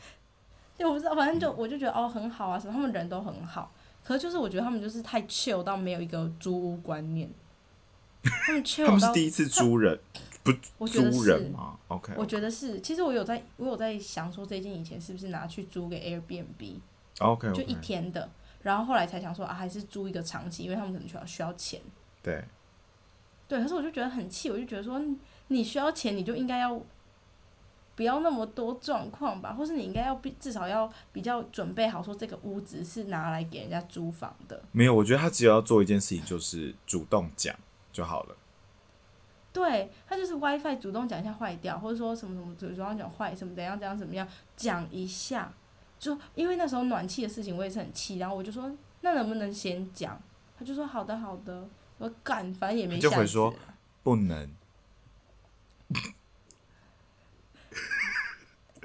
[0.76, 7.30] 就我 不知道，反正就我就觉得哦很好啊，什么他们人都很好，可是就是我觉得他们就是太 chill 到没有一个租屋观念。
[8.24, 9.96] 他们 chill 他们是第一次租人，
[10.76, 12.80] 不租人吗？OK，我觉得是。
[12.80, 18.28] 其实我有在，我有在想说，这件以前是不是拿去租给 Airbnb？OK，就一天的。
[18.62, 21.80] 然后后来才想说啊，还是租一个长期，因为他们可能需要需要钱。
[22.22, 22.44] 对。
[23.46, 25.00] 对，可是我就觉得很气，我就觉得说，
[25.46, 26.78] 你需要钱，你就应该要
[27.94, 34.62] 不要那么多状况吧，或是你应该要比至少要比较准备好，说这个屋子是拿来给人家租房的。
[34.70, 37.56] 没有，我觉得他只要做一件事情，就是主动讲
[37.90, 38.36] 就好了。
[39.50, 45.50] 对他就是 WiFi 主动讲一下坏掉，或者说什么什么主动讲坏什么怎样怎样怎么样讲一下。
[45.98, 50.20] 就因为那时候暖气的事情，我也是很气，然后我就说，那能不能先讲？
[50.58, 52.98] 他就说好的好的，我干，反正也没。
[52.98, 53.54] 就会说
[54.02, 54.50] 不能。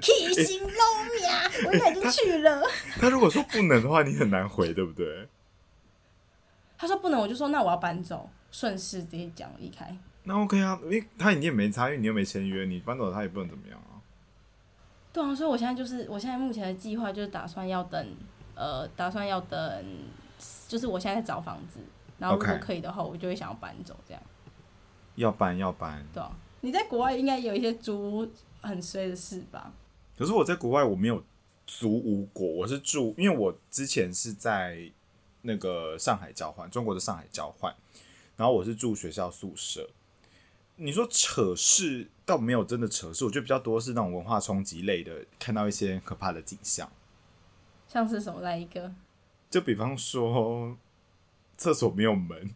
[0.00, 2.62] 提心漏面，我应该就去了。
[3.00, 5.26] 他如果说不能的话，你很难回，对不对？
[6.76, 9.96] 他说不能，我就说那我要搬走，顺势直接讲离开。
[10.24, 13.93] 那 OK 啊，因为他你也没差，因为你又没签约，你搬走他也不能怎么样啊。
[15.14, 18.14] 对啊，所以我现在就是，我现在目前的计划就是打算要等，
[18.56, 19.84] 呃，打算要等，
[20.66, 21.78] 就是我现在在找房子，
[22.18, 24.20] 然后如果可以的话，我就会想要搬走这样。
[25.14, 26.04] 要搬要搬。
[26.12, 28.28] 对啊，你在国外应该有一些租
[28.60, 29.72] 很衰的事吧？
[30.18, 31.22] 可是我在国外我没有
[31.64, 34.90] 租屋过，我是住，因为我之前是在
[35.42, 37.72] 那个上海交换，中国的上海交换，
[38.36, 39.88] 然后我是住学校宿舍。
[40.76, 46.90] 你说扯事倒没有真的扯事，我觉得比较多是那种文化冲击类的，看到一些可怕的景象。
[47.86, 48.92] 像是什么来一个？
[49.48, 50.76] 就比方说，
[51.56, 52.52] 厕所没有门。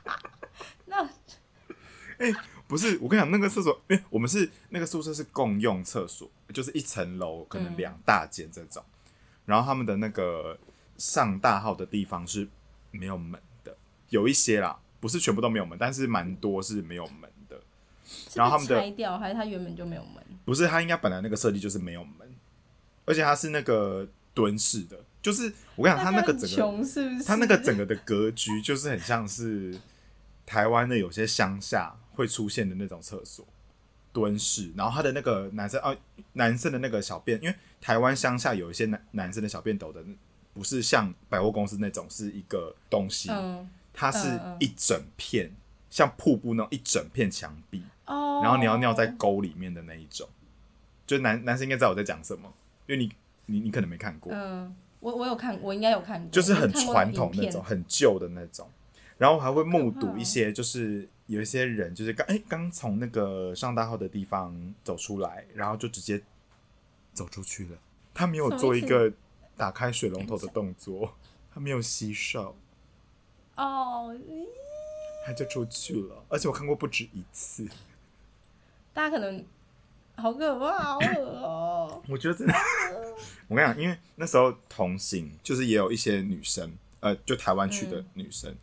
[0.84, 1.08] 那，
[2.18, 2.30] 哎，
[2.68, 8.84] 不是，我跟你讲，那个厕所，因为我们是那个宿舍是共用厕所，就是一层楼可能两大间这种，
[9.46, 10.58] 然后他们的那个
[10.98, 12.46] 上大号的地方是
[12.90, 13.74] 没有门的，
[14.10, 14.78] 有一些啦。
[15.00, 17.60] 不是全部都没有门，但是蛮多是没有门的。
[18.34, 20.22] 然后他们的拆掉还是它原本就没有门？
[20.44, 22.32] 不是，它应该本来那个设计就是没有门，
[23.04, 24.96] 而且它是那个蹲式的。
[25.20, 27.24] 就是我跟你讲，它那个整个，是不是？
[27.24, 29.76] 它那个整个的格局就是很像是
[30.46, 33.44] 台湾的有些乡下会出现的那种厕所，
[34.12, 34.70] 蹲式。
[34.76, 35.92] 然后它的那个男生啊，
[36.34, 40.00] 男生的那个小便，因为台湾乡下有一些男男生的小便斗的，
[40.54, 43.28] 不是像百货公司那种是一个东西。
[43.32, 43.68] 嗯。
[43.98, 45.50] 它是一整片
[45.88, 50.28] 像瀑布那种一整片墙壁，然后你要尿在沟里面的那一种，
[51.06, 52.52] 就男男生应该知道我在讲什么，
[52.86, 53.10] 因为你
[53.46, 58.68] 你你可能没看过，嗯，我我有看，我应该有看过，就是很传统那种，很旧的那种，
[59.16, 64.54] 然后还会目睹一些，就是有一些人就是刚哎刚从那个上大号的地方
[64.84, 66.22] 走出来，然后就直接
[67.14, 67.78] 走出去了，
[68.12, 69.10] 他没有做一个
[69.56, 71.14] 打开水龙头的动作，
[71.54, 72.54] 他没有洗手。
[73.56, 74.14] 哦，
[75.26, 77.66] 他就出去了，而且我看过不止一次。
[78.92, 79.44] 大家可能
[80.14, 82.02] 好可怕，好恶哦！
[82.08, 82.54] 我觉得真的，
[83.48, 88.54] 我跟你讲，因为那时候同行，就是也有一些女生，呃，就台湾去的女生，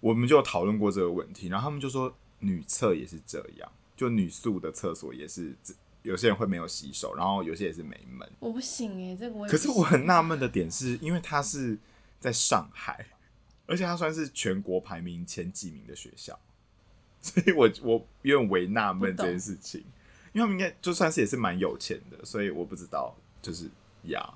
[0.00, 5.54] 我们就讨论过这个问题，然后他们就说女厕也是这样，就女宿的厕所也是，
[6.02, 8.28] 有些人会没有洗手，然后有些也是没门。
[8.40, 11.76] 我不行哎，这个我可是我很纳闷的点是，因为他是
[12.18, 13.06] 在上海。
[13.66, 16.38] 而且它算是全国排名前几名的学校，
[17.20, 19.80] 所以我我有点为纳闷这件事情，
[20.32, 23.68] 因为他们应该就算是也是蛮有钱的，所以我不知道就是
[24.04, 24.34] 呀。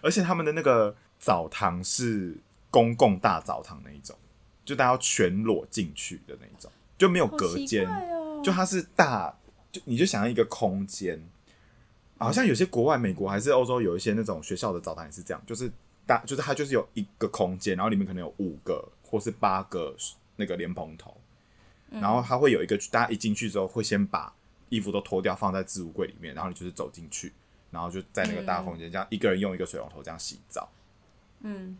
[0.00, 2.36] 而且他们的那个澡堂是
[2.70, 4.16] 公共大澡堂那一种，
[4.64, 7.84] 就大家要全裸进去的那一种，就没有隔间，
[8.44, 9.36] 就它是大，
[9.72, 11.20] 就你就想要一个空间，
[12.16, 15.68] 好像有些国外美国还是欧洲有一些那种学校的澡堂也是这样，就是。
[16.08, 19.94] 大就是它就是有一个空间，然后里面可能有五个或是八个
[20.36, 21.14] 那个莲蓬头，
[21.90, 24.32] 然后它会有一个，大家一进去之后会先把
[24.70, 27.32] 衣服都脱掉放在置物柜里面，然后你就是走进去，
[27.70, 30.68] 然后就在那个大空间这样一个人用一个水龙头这样洗澡，
[31.40, 31.76] 嗯，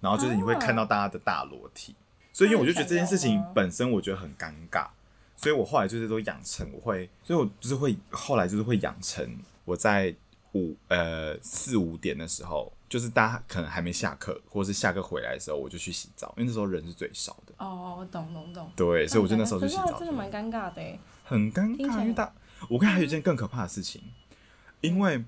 [0.00, 1.94] 然后就是你会看到大家的大裸体，
[2.32, 4.88] 所以因为我就觉得这件事情本身我觉得很尴尬，
[5.36, 10.14] 所以我后来就是都养成我会，所以我就是会后来就是会养成我在
[10.54, 17.54] 五呃四五点的时候，就是大家可能还没下课，或是下课回来的时候，我就去洗澡，因为那时候人是最少的。
[17.56, 18.70] 哦，我懂懂懂。
[18.76, 20.98] 对，所以我就那时候就可是洗澡去，还真的蛮尴尬的哎。
[21.24, 22.30] 很尴尬，因为大
[22.68, 24.02] 我看还有一件更可怕的事情，
[24.82, 25.24] 因为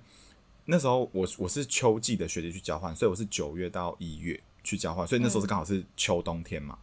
[0.66, 6.76] 那时候我我是秋季的学姐去交换，所以我是九月到一月去交换，所以那时候是刚好是秋冬天嘛。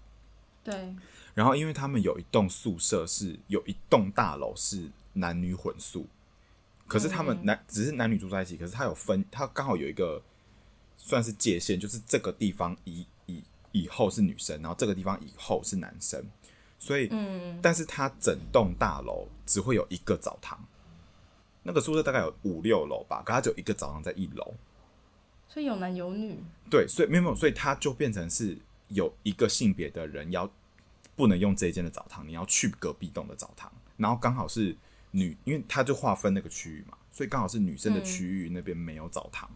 [0.64, 0.96] 对，
[1.36, 6.08] 然后因为他们有一栋宿舍是有一栋大楼是男女混宿，
[6.88, 10.20] 可是他们嗯男、只是男女住在一起，可是他有分，他刚好有一个
[11.04, 16.24] 算是界限，就是这个地方以以以后是女生，然后这个地方以后是男生，
[16.78, 20.64] 所以，嗯，但是它整栋大楼只会有一个澡堂，
[21.64, 24.54] 那个宿舍大概有五六楼吧，可它只有一个澡堂在一楼，
[25.48, 26.38] 所以有男有女。
[26.70, 28.58] 对，所以没有没有，所以它就变成是
[28.90, 30.50] 有一个性别的人要
[31.16, 34.76] 不能用这一间的澡堂，你要去隔壁栋的澡堂，然后刚好是
[35.12, 38.06] 女，因为它就划分那个区域嘛，所以刚好是女生的嗯。
[38.06, 39.50] 区域那边没有澡堂，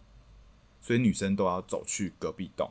[0.86, 2.70] 所以女生都要走去隔壁栋。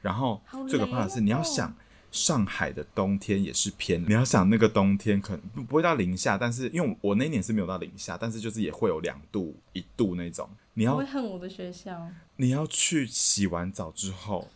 [0.00, 1.72] 然后最可怕的是，你要想
[2.10, 12.08] 上海的冬天也是偏，你要想那个冬天可能不不会到零下，但是因为我我那一年是没有到零下，但是就是也会有两度一度那种，你要会恨我的学校。
[12.34, 14.48] 你要去洗完澡之后，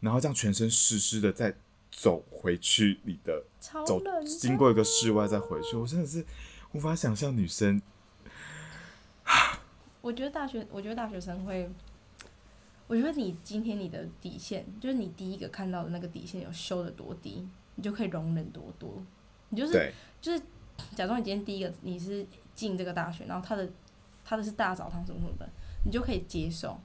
[0.00, 1.54] 然后这样全身湿湿的再
[1.90, 6.24] 走回去你的走超，经过一个室外再回去，我真的是
[6.72, 7.82] 无法想象女生
[10.00, 11.68] 我觉得大学，我觉得大学生会，
[12.86, 19.02] 我觉得你今天你的底线，就是你第一个看到的那个底线有修的多低，你就可以容忍多多。
[19.48, 20.42] 你就是对就是，
[20.94, 23.68] 假装你今天第一个你是进这个大学，然后他的
[24.24, 25.48] 他的是大澡堂什么什么的，
[25.84, 26.78] 你就可以接受。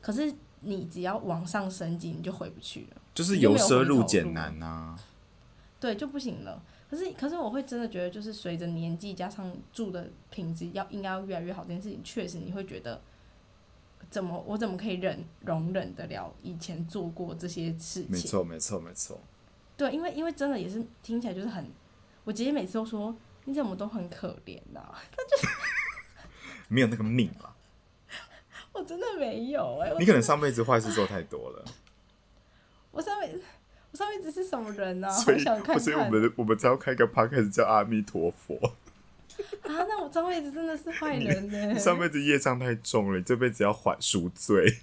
[0.00, 3.00] 可是你只要往上升级，你就回不去了。
[3.14, 4.96] 就是由奢入俭难呐、
[5.78, 6.62] 对，就不行了。
[6.88, 13.00] 可是，可是我会真的觉得，就是随着年纪加上住的品质要应该要越来越好，这件事情确实你会觉得，
[14.12, 18.06] 怎么我怎么可以忍容忍得了以前做过这些事情？
[18.10, 19.18] 没错，没错，没错。
[19.74, 21.66] 对，因为因为真的也是听起来就是很，
[22.24, 24.94] 我姐姐每次都说你怎么都很可怜呐、
[26.68, 27.56] 没有那个命了，
[28.72, 31.64] 我真的没有哎、我你可能上辈子坏事做太多了，
[32.92, 33.42] 我上辈子
[33.90, 35.08] 我上辈子是什么人啊？
[35.10, 38.74] 好所以想看所以我们我们才要开一个 podcast 叫阿弥陀佛。
[39.62, 39.84] 啊！
[39.88, 44.78] 那我上辈子真的是坏人呢、你上辈子业障太重了，你这辈子要还赎罪。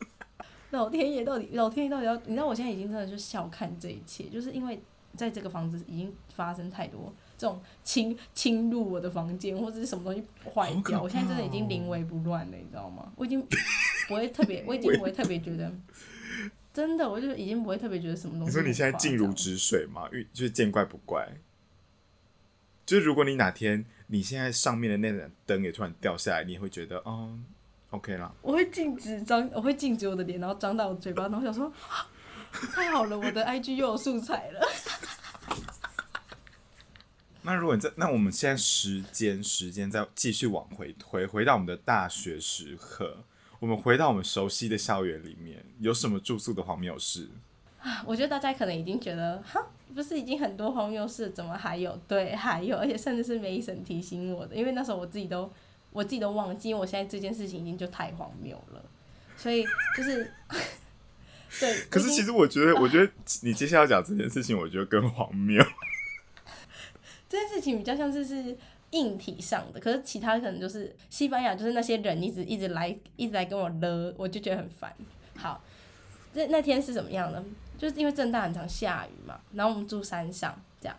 [0.70, 2.14] 老天爷到底，老天爷到底要？
[2.26, 4.80] 你知道我现在已经真的就笑看这一切，就是因为
[5.16, 13.10] 在这个房子已经发生太多这种侵侵入我的房间或者是什么东西坏掉，我现在真的已经临危不乱了，你知道吗？
[13.16, 13.40] 我已经
[14.08, 15.72] 不会特别， 我已经不会特别觉得，
[16.74, 18.46] 真的，我就已经不会特别觉得什么东西。
[18.46, 20.06] 你说你现在静如，止水吗？
[20.12, 21.26] 因为就是见怪不怪。
[22.88, 27.38] 就是如果你哪天你现在上面的那盏灯也突然掉下来，你也会觉得哦
[27.90, 28.32] ，OK 啦。
[28.40, 32.08] 我会禁止张，我会禁止我的脸，然后张大我嘴巴，然后想说，啊
[32.50, 34.66] 太好了，我的 IG 又有素材了。
[37.44, 43.18] 那如果你在，那我们现在时间时间再继续往回推，回到我们的大学时刻，
[43.58, 47.28] 我们回到我们熟悉的校园里面，有什么住宿的荒谬事？
[48.06, 51.98] 我觉得大家可能已经觉得，哈，不是已经很多荒谬事，怎么还有？
[52.06, 55.50] 对，还有，而且甚至是梅婶提醒我的，因为那时候我自己都
[55.92, 58.84] 我自己都忘记，因为我现在这件事情已经就太荒谬了，
[59.36, 59.64] 所以
[59.96, 60.30] 就是，
[61.60, 61.74] 对。
[61.90, 63.12] 可是其实实我觉得，我觉得
[63.42, 65.64] 你接下来讲这件事情，我觉得更荒谬。
[67.28, 68.56] 这件事情比较像是是
[68.90, 74.94] 硬体上的，可是其他可能就是西班牙，就是那些人一直一直来一直来跟我勒，我就觉得很烦。
[75.36, 75.62] 好，
[76.32, 77.44] 那那天是怎么样呢？
[77.78, 80.96] 就是因为正大很常下雨嘛，然后我们住山上这样。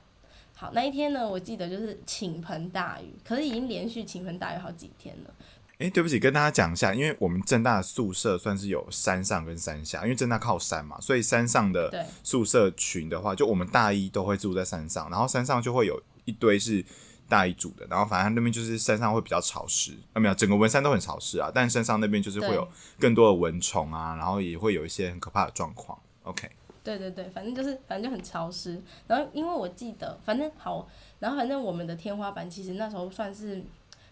[0.55, 5.33] 好，那一天呢，我记得就是倾盆大雨，可是已经连续倾盆大雨好几天了。
[5.79, 16.83] 哎、对不起，跟大家讲一下，因为我们正大的宿舍算是有山上跟山下，因为正大靠山嘛，所以山上的宿舍群的话，就我们大一都会住在山上，然后山上就会有一堆是
[17.29, 22.67] 大一组的，然后反正那边就是山上会比较潮湿，啊没有，整个文山都很潮湿啊，但山上那边就是会有
[22.99, 25.97] 更多的蚊虫啊，然后也会有一些很可怕的状况。
[26.23, 26.49] OK，
[26.97, 28.81] 对对对，反正就是反正就很潮湿。
[29.05, 30.87] 然后因为我记得，反正好，
[31.19, 33.61] 然后反正我们的天花板其实那时候算是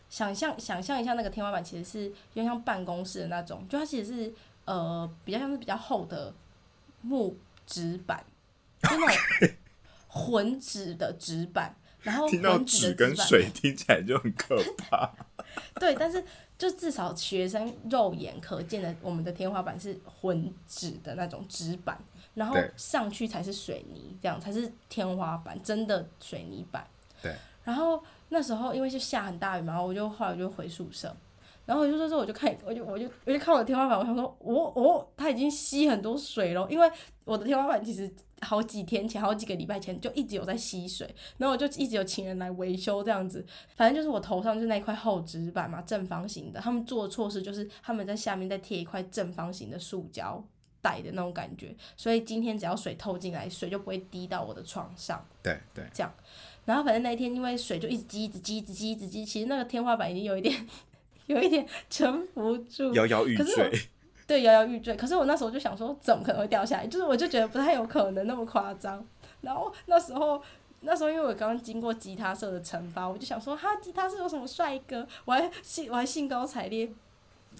[0.09, 4.33] 想象想象一下，那个天花板其实是有点像办公室的那种，就它其实是
[4.65, 6.31] 呃比较像是比较厚的
[7.01, 8.23] 木纸板，
[8.83, 9.49] 就那种
[10.07, 11.75] 混纸的纸板。
[12.03, 15.11] 然后听到混纸跟水听起来就很可怕。
[15.79, 16.23] 对，但是
[16.57, 21.99] 就至少学生肉眼可见的，我们的天花板是混纸的那种纸板，
[22.37, 26.85] 然后上去才是水泥，这样才是天花板，真的水泥板。
[27.19, 27.33] 对。
[27.63, 31.13] 然后那时候因为就下很大雨嘛，我就后来我就回宿舍，
[31.65, 36.89] 然后回宿舍之后我就看，我就我就我就看我的天花板，我想说，哦哦，它已经吸很多水了，因为
[37.25, 38.09] 我的天花板其实
[38.41, 43.43] 好几天前、好几个礼拜前就一直有在吸水，然后我就一直有请人来维修这样子。
[43.75, 50.41] 反正就是我头上就是那块厚纸板嘛，正方形的，他们做的措施就是他们在下面再贴一块正方形的塑胶
[50.81, 55.25] 袋的那种感觉，所以今天只要水透进来，水就不会滴到我的床上。
[55.41, 56.13] 对对，这样
[56.65, 60.67] 然后反正那一天因为水就一直积，一直积，一直积，一直积，其实那个天花板已经有一点，
[61.27, 63.71] 有一点撑不住，摇摇欲坠。
[64.27, 64.93] 对，摇摇欲坠。
[64.97, 66.87] 可是我那时候就想说，怎么可能会掉下来？
[66.87, 69.05] 就是我就觉得不太有可能那么夸张。
[69.39, 70.41] 然后那时候，
[70.81, 75.07] 那时候因为我刚刚经过吉他社的惩罚，我就想说，哈，吉他社有什么帅哥？
[75.23, 76.91] 我还兴我还兴高采烈。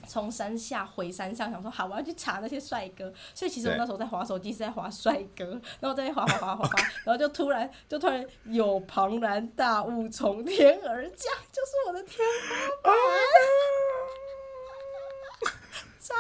[0.08, 3.14] 从山下回山上，想说好，我要去查那些帅哥。
[3.34, 12.94] 所以其实我那时候在划手机是在划帅哥，然后在划划划划划， 然后就突然就突然有庞然大物从天而降，就是我的天花板。
[16.10, 16.14] 好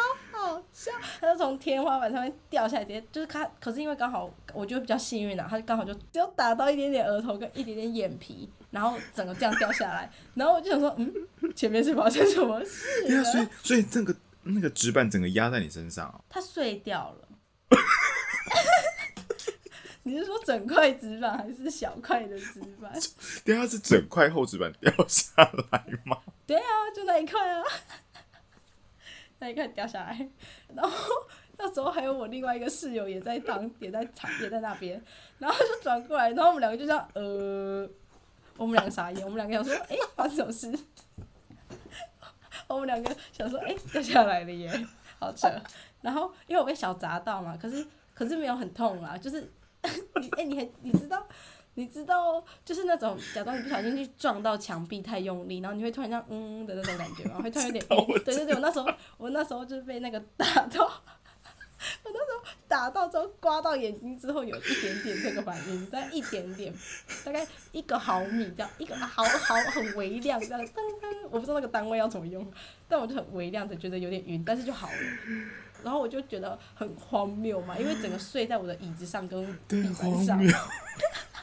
[1.19, 11.13] 笑，他就从天花板上面掉下来，直接就是他，可是因为刚好我觉得比较幸运啊，他刚好就只有打到一点点额头跟一点点眼皮，然后整个这样掉下来，然后我就想说，嗯，
[11.55, 13.49] 前面是发生什么事对啊，所以了？
[13.63, 17.27] 所以这个那个纸板整个压在你身上哦，它碎掉了。
[20.03, 22.89] 你是说整块纸板还是小块的纸板？
[23.43, 25.33] 对啊，是整块厚纸板掉下
[25.69, 26.17] 来吗？
[26.45, 26.63] 对啊，
[26.95, 27.61] 就那一块啊，
[29.39, 30.29] 那一块掉下来，
[30.73, 30.91] 然后
[31.57, 35.01] 那时候还有我另外一个室友也在当，也在场，也在那边，
[35.39, 37.89] 然后就转过来，然后我们两个就这样，呃，
[38.57, 40.79] 我们两个傻眼，我们两个想说，哎、发生什么事？
[42.67, 44.87] 我们两个想说，哎、掉下来了耶，
[45.19, 45.47] 好扯。
[46.01, 49.41] 然后因为我被小砸到嘛，可是可是没有很痛啦，就是
[50.19, 51.25] 你哎、你还你知道
[51.77, 57.39] 你知道就是那种假装你不小心去撞到墙壁太用力，然后你会突然这样嗯的那种感觉吗？
[57.39, 58.23] 会突然有点晕。
[58.25, 60.85] 对对对，我那时候我那时候就是被那个打到，
[62.03, 66.73] 我那时候打到之后刮到眼睛之后有一点点这个反应，大概一点点，
[67.23, 72.51] 大概一个毫米这样，一个毫毫很微量这样，噔噔，我不知道那个单位要怎么用，
[72.89, 74.93] 但我就很微量的觉得有点晕，但是就好了。
[75.83, 80.41] 然后我就觉得很荒谬嘛，因为整个睡在我的椅子上跟对，地板上，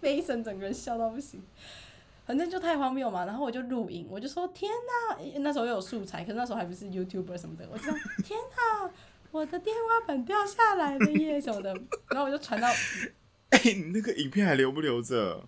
[0.00, 1.42] 被一声整个人笑到不行。
[2.26, 8.90] 反正就太荒谬嘛，然后我就录影，我就说天哪，那时候又有素材，可是那时候还不是 YouTuber 什么的，我就说天哪，
[9.32, 11.74] 我的天花板掉下来了耶什么的，
[12.10, 12.68] 然后我就传到
[13.50, 15.42] 哎、你那个影片还留不留着？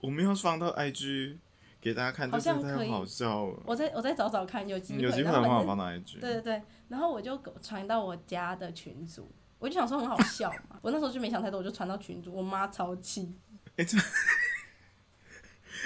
[0.00, 1.36] 我们要放到 IG
[1.82, 3.62] 给大家看，好像可以太好笑了。
[3.66, 6.18] 我再我再找找看，有机会，有机会的话我放到 IG。
[6.18, 9.30] 对对对，然后我就传到我家的群组，
[9.62, 13.32] 我就想说很好笑嘛，我那时候就没想太多，我就传到群主，我妈超气，
[13.76, 13.96] 哎、这，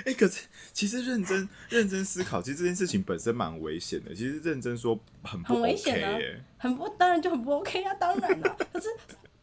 [0.07, 4.15] 哎、可是其实认真认真思考，其实这件事情本身蛮危险的。
[4.15, 6.43] 其实认真说很不很危险啊耶。
[6.57, 8.57] 很不，当然就很不 OK 啊，当然啦。
[8.73, 8.89] 可是，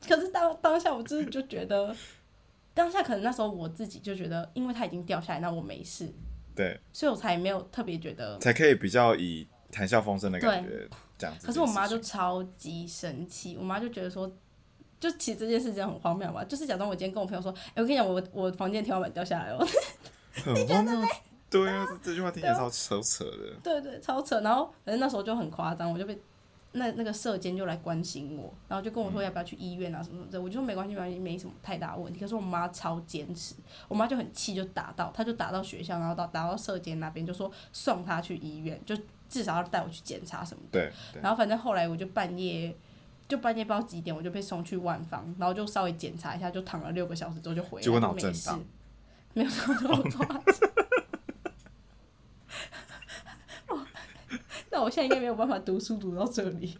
[0.07, 1.95] 可是当当下我真的就觉得，
[2.73, 6.11] 当下可能那时候我自己就觉得，因为它已经掉下来，那我没事，
[6.55, 8.39] 对，所以我才没有特别觉得。
[8.39, 10.89] 才可以比较以谈笑风生的感觉
[11.41, 14.29] 可是我妈就超级生气，我妈就觉得说，
[14.99, 19.65] 就其实这件事情很荒谬嘛，就是假装我今天跟我朋友说，哎、我跟你讲，我我房间天花板掉下来了，
[20.43, 21.07] 很荒谬。
[21.49, 23.53] 对啊，这这句话听起来超扯扯的。
[23.63, 24.41] 对对，超扯。
[24.41, 26.19] 然后反正那时候就很夸张，我就被
[26.71, 32.19] 那那个社监就来关心我，然后就跟我说要不要去医院啊什么什么的，我就说没关系，没关系，没什么太大问题。
[32.19, 33.53] 可是我妈超坚持，
[33.87, 38.97] 我妈就很气，就打到，她就打到学校，然后到打到社监那边，就说送她去医院，就
[39.33, 40.79] 至少要带我去检查什么的。
[40.79, 42.75] 对对，然后反正后来我就半夜。
[43.25, 48.61] 就半夜不知道几点，我就被送去万方，然后就稍微检查一下，就躺了六个小时之后就回来，结果脑震荡，
[49.33, 50.43] 没有那么夸张。
[53.69, 53.87] 哦
[54.69, 56.77] 那我现在应该没有办法读书读到这里。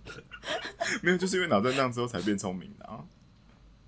[1.01, 3.05] 没有，就是因为脑震荡之后才变聪明的啊。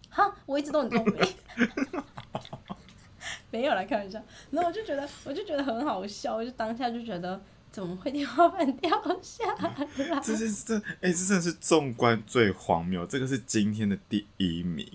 [0.09, 1.35] 哈，我一直都很聪明。
[3.51, 7.39] 没有来开玩笑，然后我就觉得，我就觉得很好笑，我就当下就觉得，
[7.75, 8.89] 怎么会天花板掉
[9.21, 9.85] 下来？
[10.23, 14.89] 这是这哎、这真的是纵观最荒谬，这个是今天的第一名。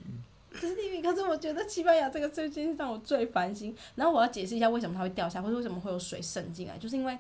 [0.59, 3.77] 这是第一名，可是我觉得西班牙这个最近让我最烦心。
[3.97, 7.19] 然后我要解释一下为什么它会掉下来，或者为什么会有水渗进来，就是因为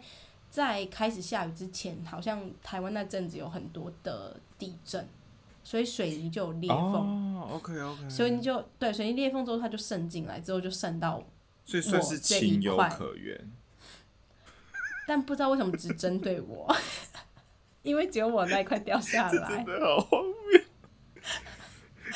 [0.49, 5.07] 在开始下雨之前，好像台湾那阵子有很多的地震，
[5.63, 7.37] 所以水泥就有裂缝。
[7.37, 11.23] 哦，OK OK，所以你就对水泥裂缝之后，它就渗进来，之后就渗到，
[11.67, 13.39] 所以算是我情有可原。
[15.11, 16.73] 但不知道为什么只针对我，
[17.83, 19.65] 因为只有我那一块掉下来真。
[19.65, 20.61] 的好荒谬。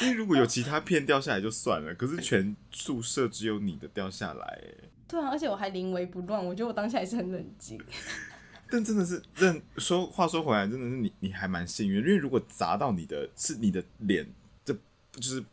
[0.01, 7.83] 因为如果有其他片掉下来就算了，可是全宿舍只有你的掉下来，哎，对啊，而且我还临危不乱，我觉得我当下还是很冷静。
[8.71, 14.25] 但真的是认说话说回来，真的是你你还蛮幸运，因为如果砸到你的是你的脸，
[14.65, 14.73] 这
[15.11, 15.45] 就是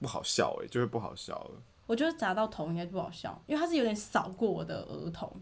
[0.00, 1.62] 不好笑哎，就会不好笑了。
[1.86, 5.40] 我觉得砸到头应该不好笑，因为它是有点扫过我的额头，哦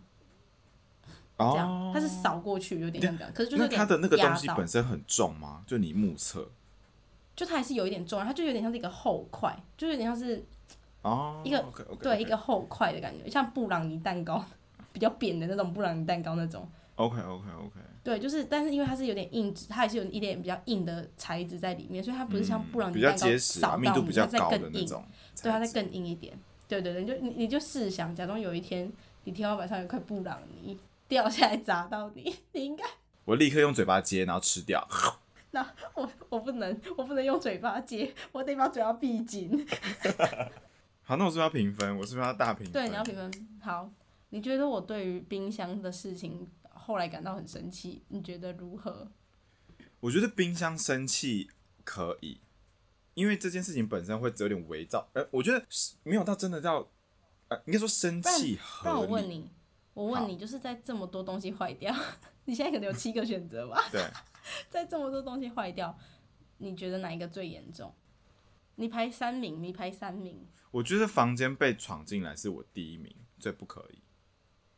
[1.39, 5.63] 这样，它是扫过去，有点像这样，可是就是它的那个东西本身很重吗？
[5.67, 6.49] 就你目测
[7.35, 10.45] 就它还是有一点重，它就有点像是一个厚块，就有点像是
[11.03, 11.65] 哦，一个
[12.01, 14.45] 对一个厚块的感觉，像布朗尼蛋糕
[14.93, 16.69] 比较扁的那种布朗尼蛋糕那种。
[16.97, 25.05] OK OK OK，对，就是，但是因为它是有点硬质，它还是有一点比较硬的材质在里面，所以它不是像布朗嗯比较尼蛋糕结实啊，扫密度比到你，它再较高的更硬，那种，
[25.43, 26.39] 对，它再更硬一点。
[26.69, 28.89] 对对对，你就你你就试想，假装有一天
[29.25, 30.79] 你天花板上有块布朗尼
[31.09, 32.85] 掉下来砸到你， 你应该，
[33.25, 34.87] 我立刻用嘴巴接，然后吃掉。
[35.53, 39.67] 那我我不能，我不能用嘴巴接，我得把嘴巴闭紧。
[41.03, 41.97] 好，那我是不是要评分？
[41.99, 42.73] 我是不是要大评分？
[42.73, 43.31] 对，你要评分。
[43.61, 43.91] 好，
[44.31, 49.09] 你觉得我对于冰箱的事情后来感到很生气，你觉得如何？
[50.01, 51.51] 我觉得冰箱生气
[51.85, 52.41] 可以，
[53.15, 55.09] 因为这件事情本身会有点伪造。
[55.13, 56.91] 呃，我觉得是没有到真的到，
[57.49, 59.13] 呃，应该说生气合理。
[59.13, 59.49] 问你，
[59.95, 61.95] 我问你，就是在这么多东西坏掉，
[62.45, 63.81] 你现在可能有七个选择吧？
[63.91, 64.03] 对，
[64.69, 65.97] 在这么多东西坏掉，
[66.59, 67.95] 你觉得哪一个最严重？
[68.75, 74.03] 你排三名，你排三名，我觉得房间被闯进来是我第一名，最不可以。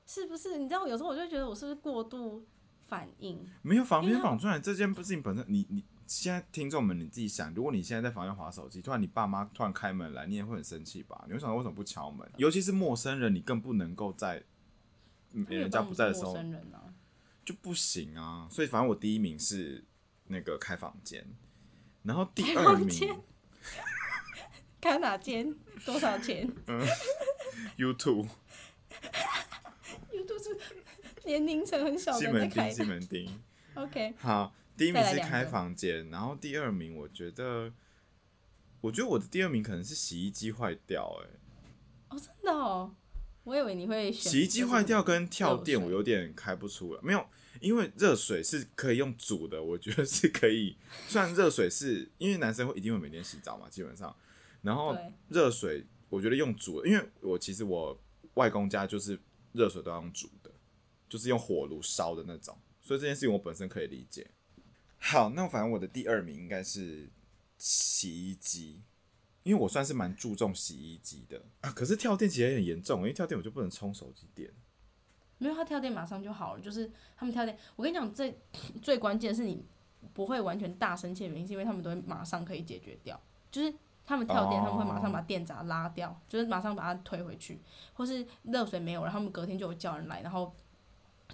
[0.04, 0.58] 是不是？
[0.58, 2.46] 你知道，有时候我就觉得我是不是过度
[2.82, 3.44] 反应？
[3.62, 11.24] 没有房间闯进来这件事情本身，你你现在听众们你自己想，如果你现在在房间划手机，突然你爸妈突然开门来，你也会很生气吧？
[11.26, 12.30] 你会想到为什么不敲门？
[12.36, 14.44] 尤其是陌生人，你更不能够在
[15.48, 16.36] 人家不在的时候
[17.44, 18.48] 就不行啊。
[18.50, 19.84] 所以反正我第一名是
[20.26, 21.24] 那个开房间，
[22.02, 22.88] 然后第二名
[24.80, 25.54] 开 哪间？
[25.84, 26.50] 多少钱
[27.76, 28.28] YouTube？YouTube
[30.42, 30.58] 是
[31.24, 32.88] 年龄层很小的西门町西开。
[32.88, 33.40] 门町。
[33.74, 37.72] OK，好，第一名是开房间，然后第二名我觉得，
[38.80, 41.28] 我觉得我的第二名可能是洗衣机坏掉、欸，
[42.08, 42.94] 哦，真的哦，
[43.46, 47.00] 我以为你会选洗衣机坏掉跟跳电，我有点开不出来。
[47.00, 47.24] 没有，
[47.60, 50.76] 因为热水是可以用煮的，我觉得是可以。
[51.06, 54.14] 虽然热水是因为男生会一定会每天洗澡嘛，基本上，
[54.62, 57.96] 然后热水我觉得用煮的，因为我其实我
[58.34, 59.16] 外公家就是
[59.52, 60.50] 热水都要用煮的，
[61.08, 64.26] 就是用火炉烧的那种，所以这件事情我本身可以理解。
[64.98, 67.08] 好，那反正我的第二名应该是
[67.58, 68.82] 洗衣机，
[69.46, 71.70] 因为我算是蛮注重洗衣机的啊。
[71.70, 74.52] 可是跳电其实也很严重，因为跳电我就不能充手机电。
[75.38, 77.56] 没有他跳电马上就好了，就是他们跳电。
[77.76, 78.36] 我跟你讲，最
[78.82, 79.64] 最关键的是你
[80.12, 83.20] 不会完全大声气的原因，是因为他们都会马上可以解决掉，
[83.50, 83.72] 就是
[84.04, 87.60] 他们跳电，哦他们会马上把电闸拉掉，就是马上把它推回去，
[87.92, 90.52] 或是热水没有了，他们隔天就有叫人来，然后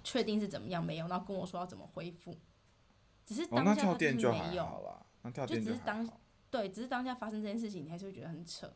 [0.03, 2.37] 确定是怎么样没有，然后跟我说要怎么恢复。
[3.25, 6.07] 只是当下他电就是没有，好，那跳就电只是当。
[6.53, 8.71] 对，只是当下发生这件事情，你还是会觉得很扯。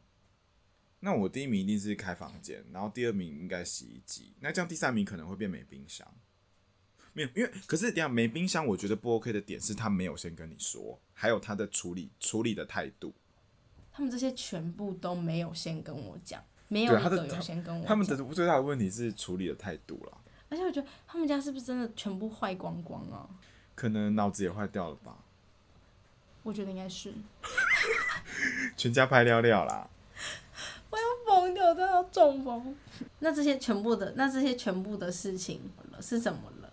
[1.02, 6.12] 那我第一名一定是开房间，然后第二名应该洗衣机，那这样第三名可能会变没冰箱。
[7.14, 13.14] 没有，因为可是等一下没冰箱，我觉得不 OK 的点是他没有先跟你说，还有他的处理处理的态度。
[13.92, 17.88] 他们这些全部都没有先跟我讲，没有对他的一个有先跟我讲。
[17.88, 20.18] 他们的最大的问题是处理的态度啦，
[20.50, 23.30] 而且我觉得他们家是不是真的全部坏光光啊？
[23.76, 25.24] 可能脑子也坏掉了吧，
[26.48, 27.14] 我觉得应该是。
[28.78, 29.90] 全家拍料料啦。
[31.28, 32.74] 疯掉，真的要中风。
[33.20, 35.60] 那这些全部的，那这些全部的事情
[36.00, 36.72] 是怎么了？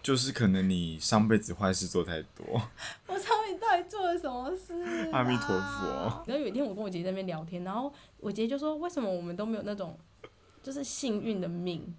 [0.00, 2.44] 就是可能你上辈子坏事做太多，
[3.08, 4.80] 我操，你到底做了什么事、
[5.10, 5.18] 啊？
[5.18, 6.22] 阿弥陀佛。
[6.26, 9.98] 然后有一天我跟我姐姐在那边聊天，然后我姐姐就说：“为什么我们都没有那种
[10.62, 11.92] 就是幸运的命？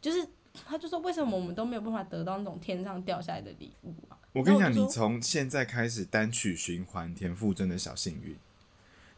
[0.00, 0.26] 就是
[0.66, 8.36] 她就说为什么我们都没有办法得到那种天上掉下来的礼物啊？”我跟你讲，你从现在开始单曲循环，田馥甄的小幸运。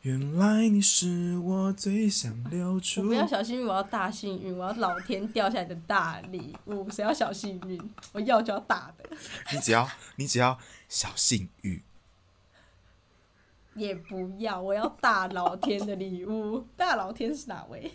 [0.00, 6.90] 原来你是我最想留我住不要小幸运，我要大幸运，我要老天掉下来的大礼物。
[6.90, 7.80] 谁要小幸运？
[8.12, 9.16] 我要就要大的，
[9.52, 10.58] 你只要你只要
[10.88, 11.80] 小幸运，
[13.76, 16.66] 也不要，我要大老天的礼物。
[16.76, 17.92] 大老天是哪位？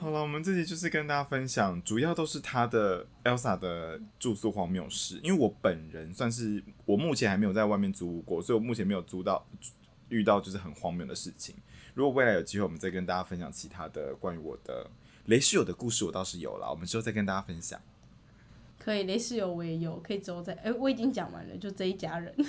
[0.00, 5.18] 好了，我们这集就是跟大家分享，主要都是他的 Elsa 的住宿荒谬事。
[5.24, 9.44] 因为我本人算是我目前还没有在外面租过，所以我目前没有租到
[10.08, 11.56] 遇到就是很荒谬的事情。
[11.94, 14.88] 如果未来有机会，我们再跟大家分享其他的关于我的
[15.26, 17.80] 雷室友的故事，我倒是有了，我们之后再跟大家分享。
[18.78, 20.52] 可以，雷室友我也有，可以之后再。
[20.54, 22.32] 哎、我已经讲完了，就这一家人。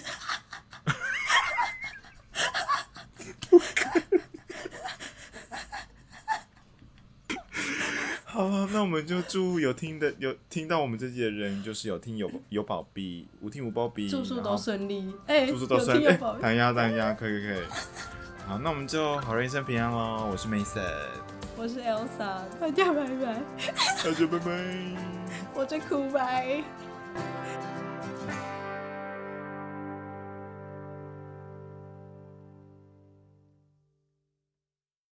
[8.71, 16.05] 那我们就祝有听的有听到我们这集的人，就是有听有有保庇，无听无保庇，住宿都顺利，哎、住宿都有顺利。
[16.05, 17.63] 哎听有保佑单压单压，可以可以可以。
[18.47, 20.29] 好，那我们就好人一生平安喽。
[20.31, 20.81] 我是 Mason，
[21.57, 23.41] 我是 Elsa，大家拜拜，
[24.03, 24.51] 大家拜拜。
[25.55, 26.63] 我在哭拜。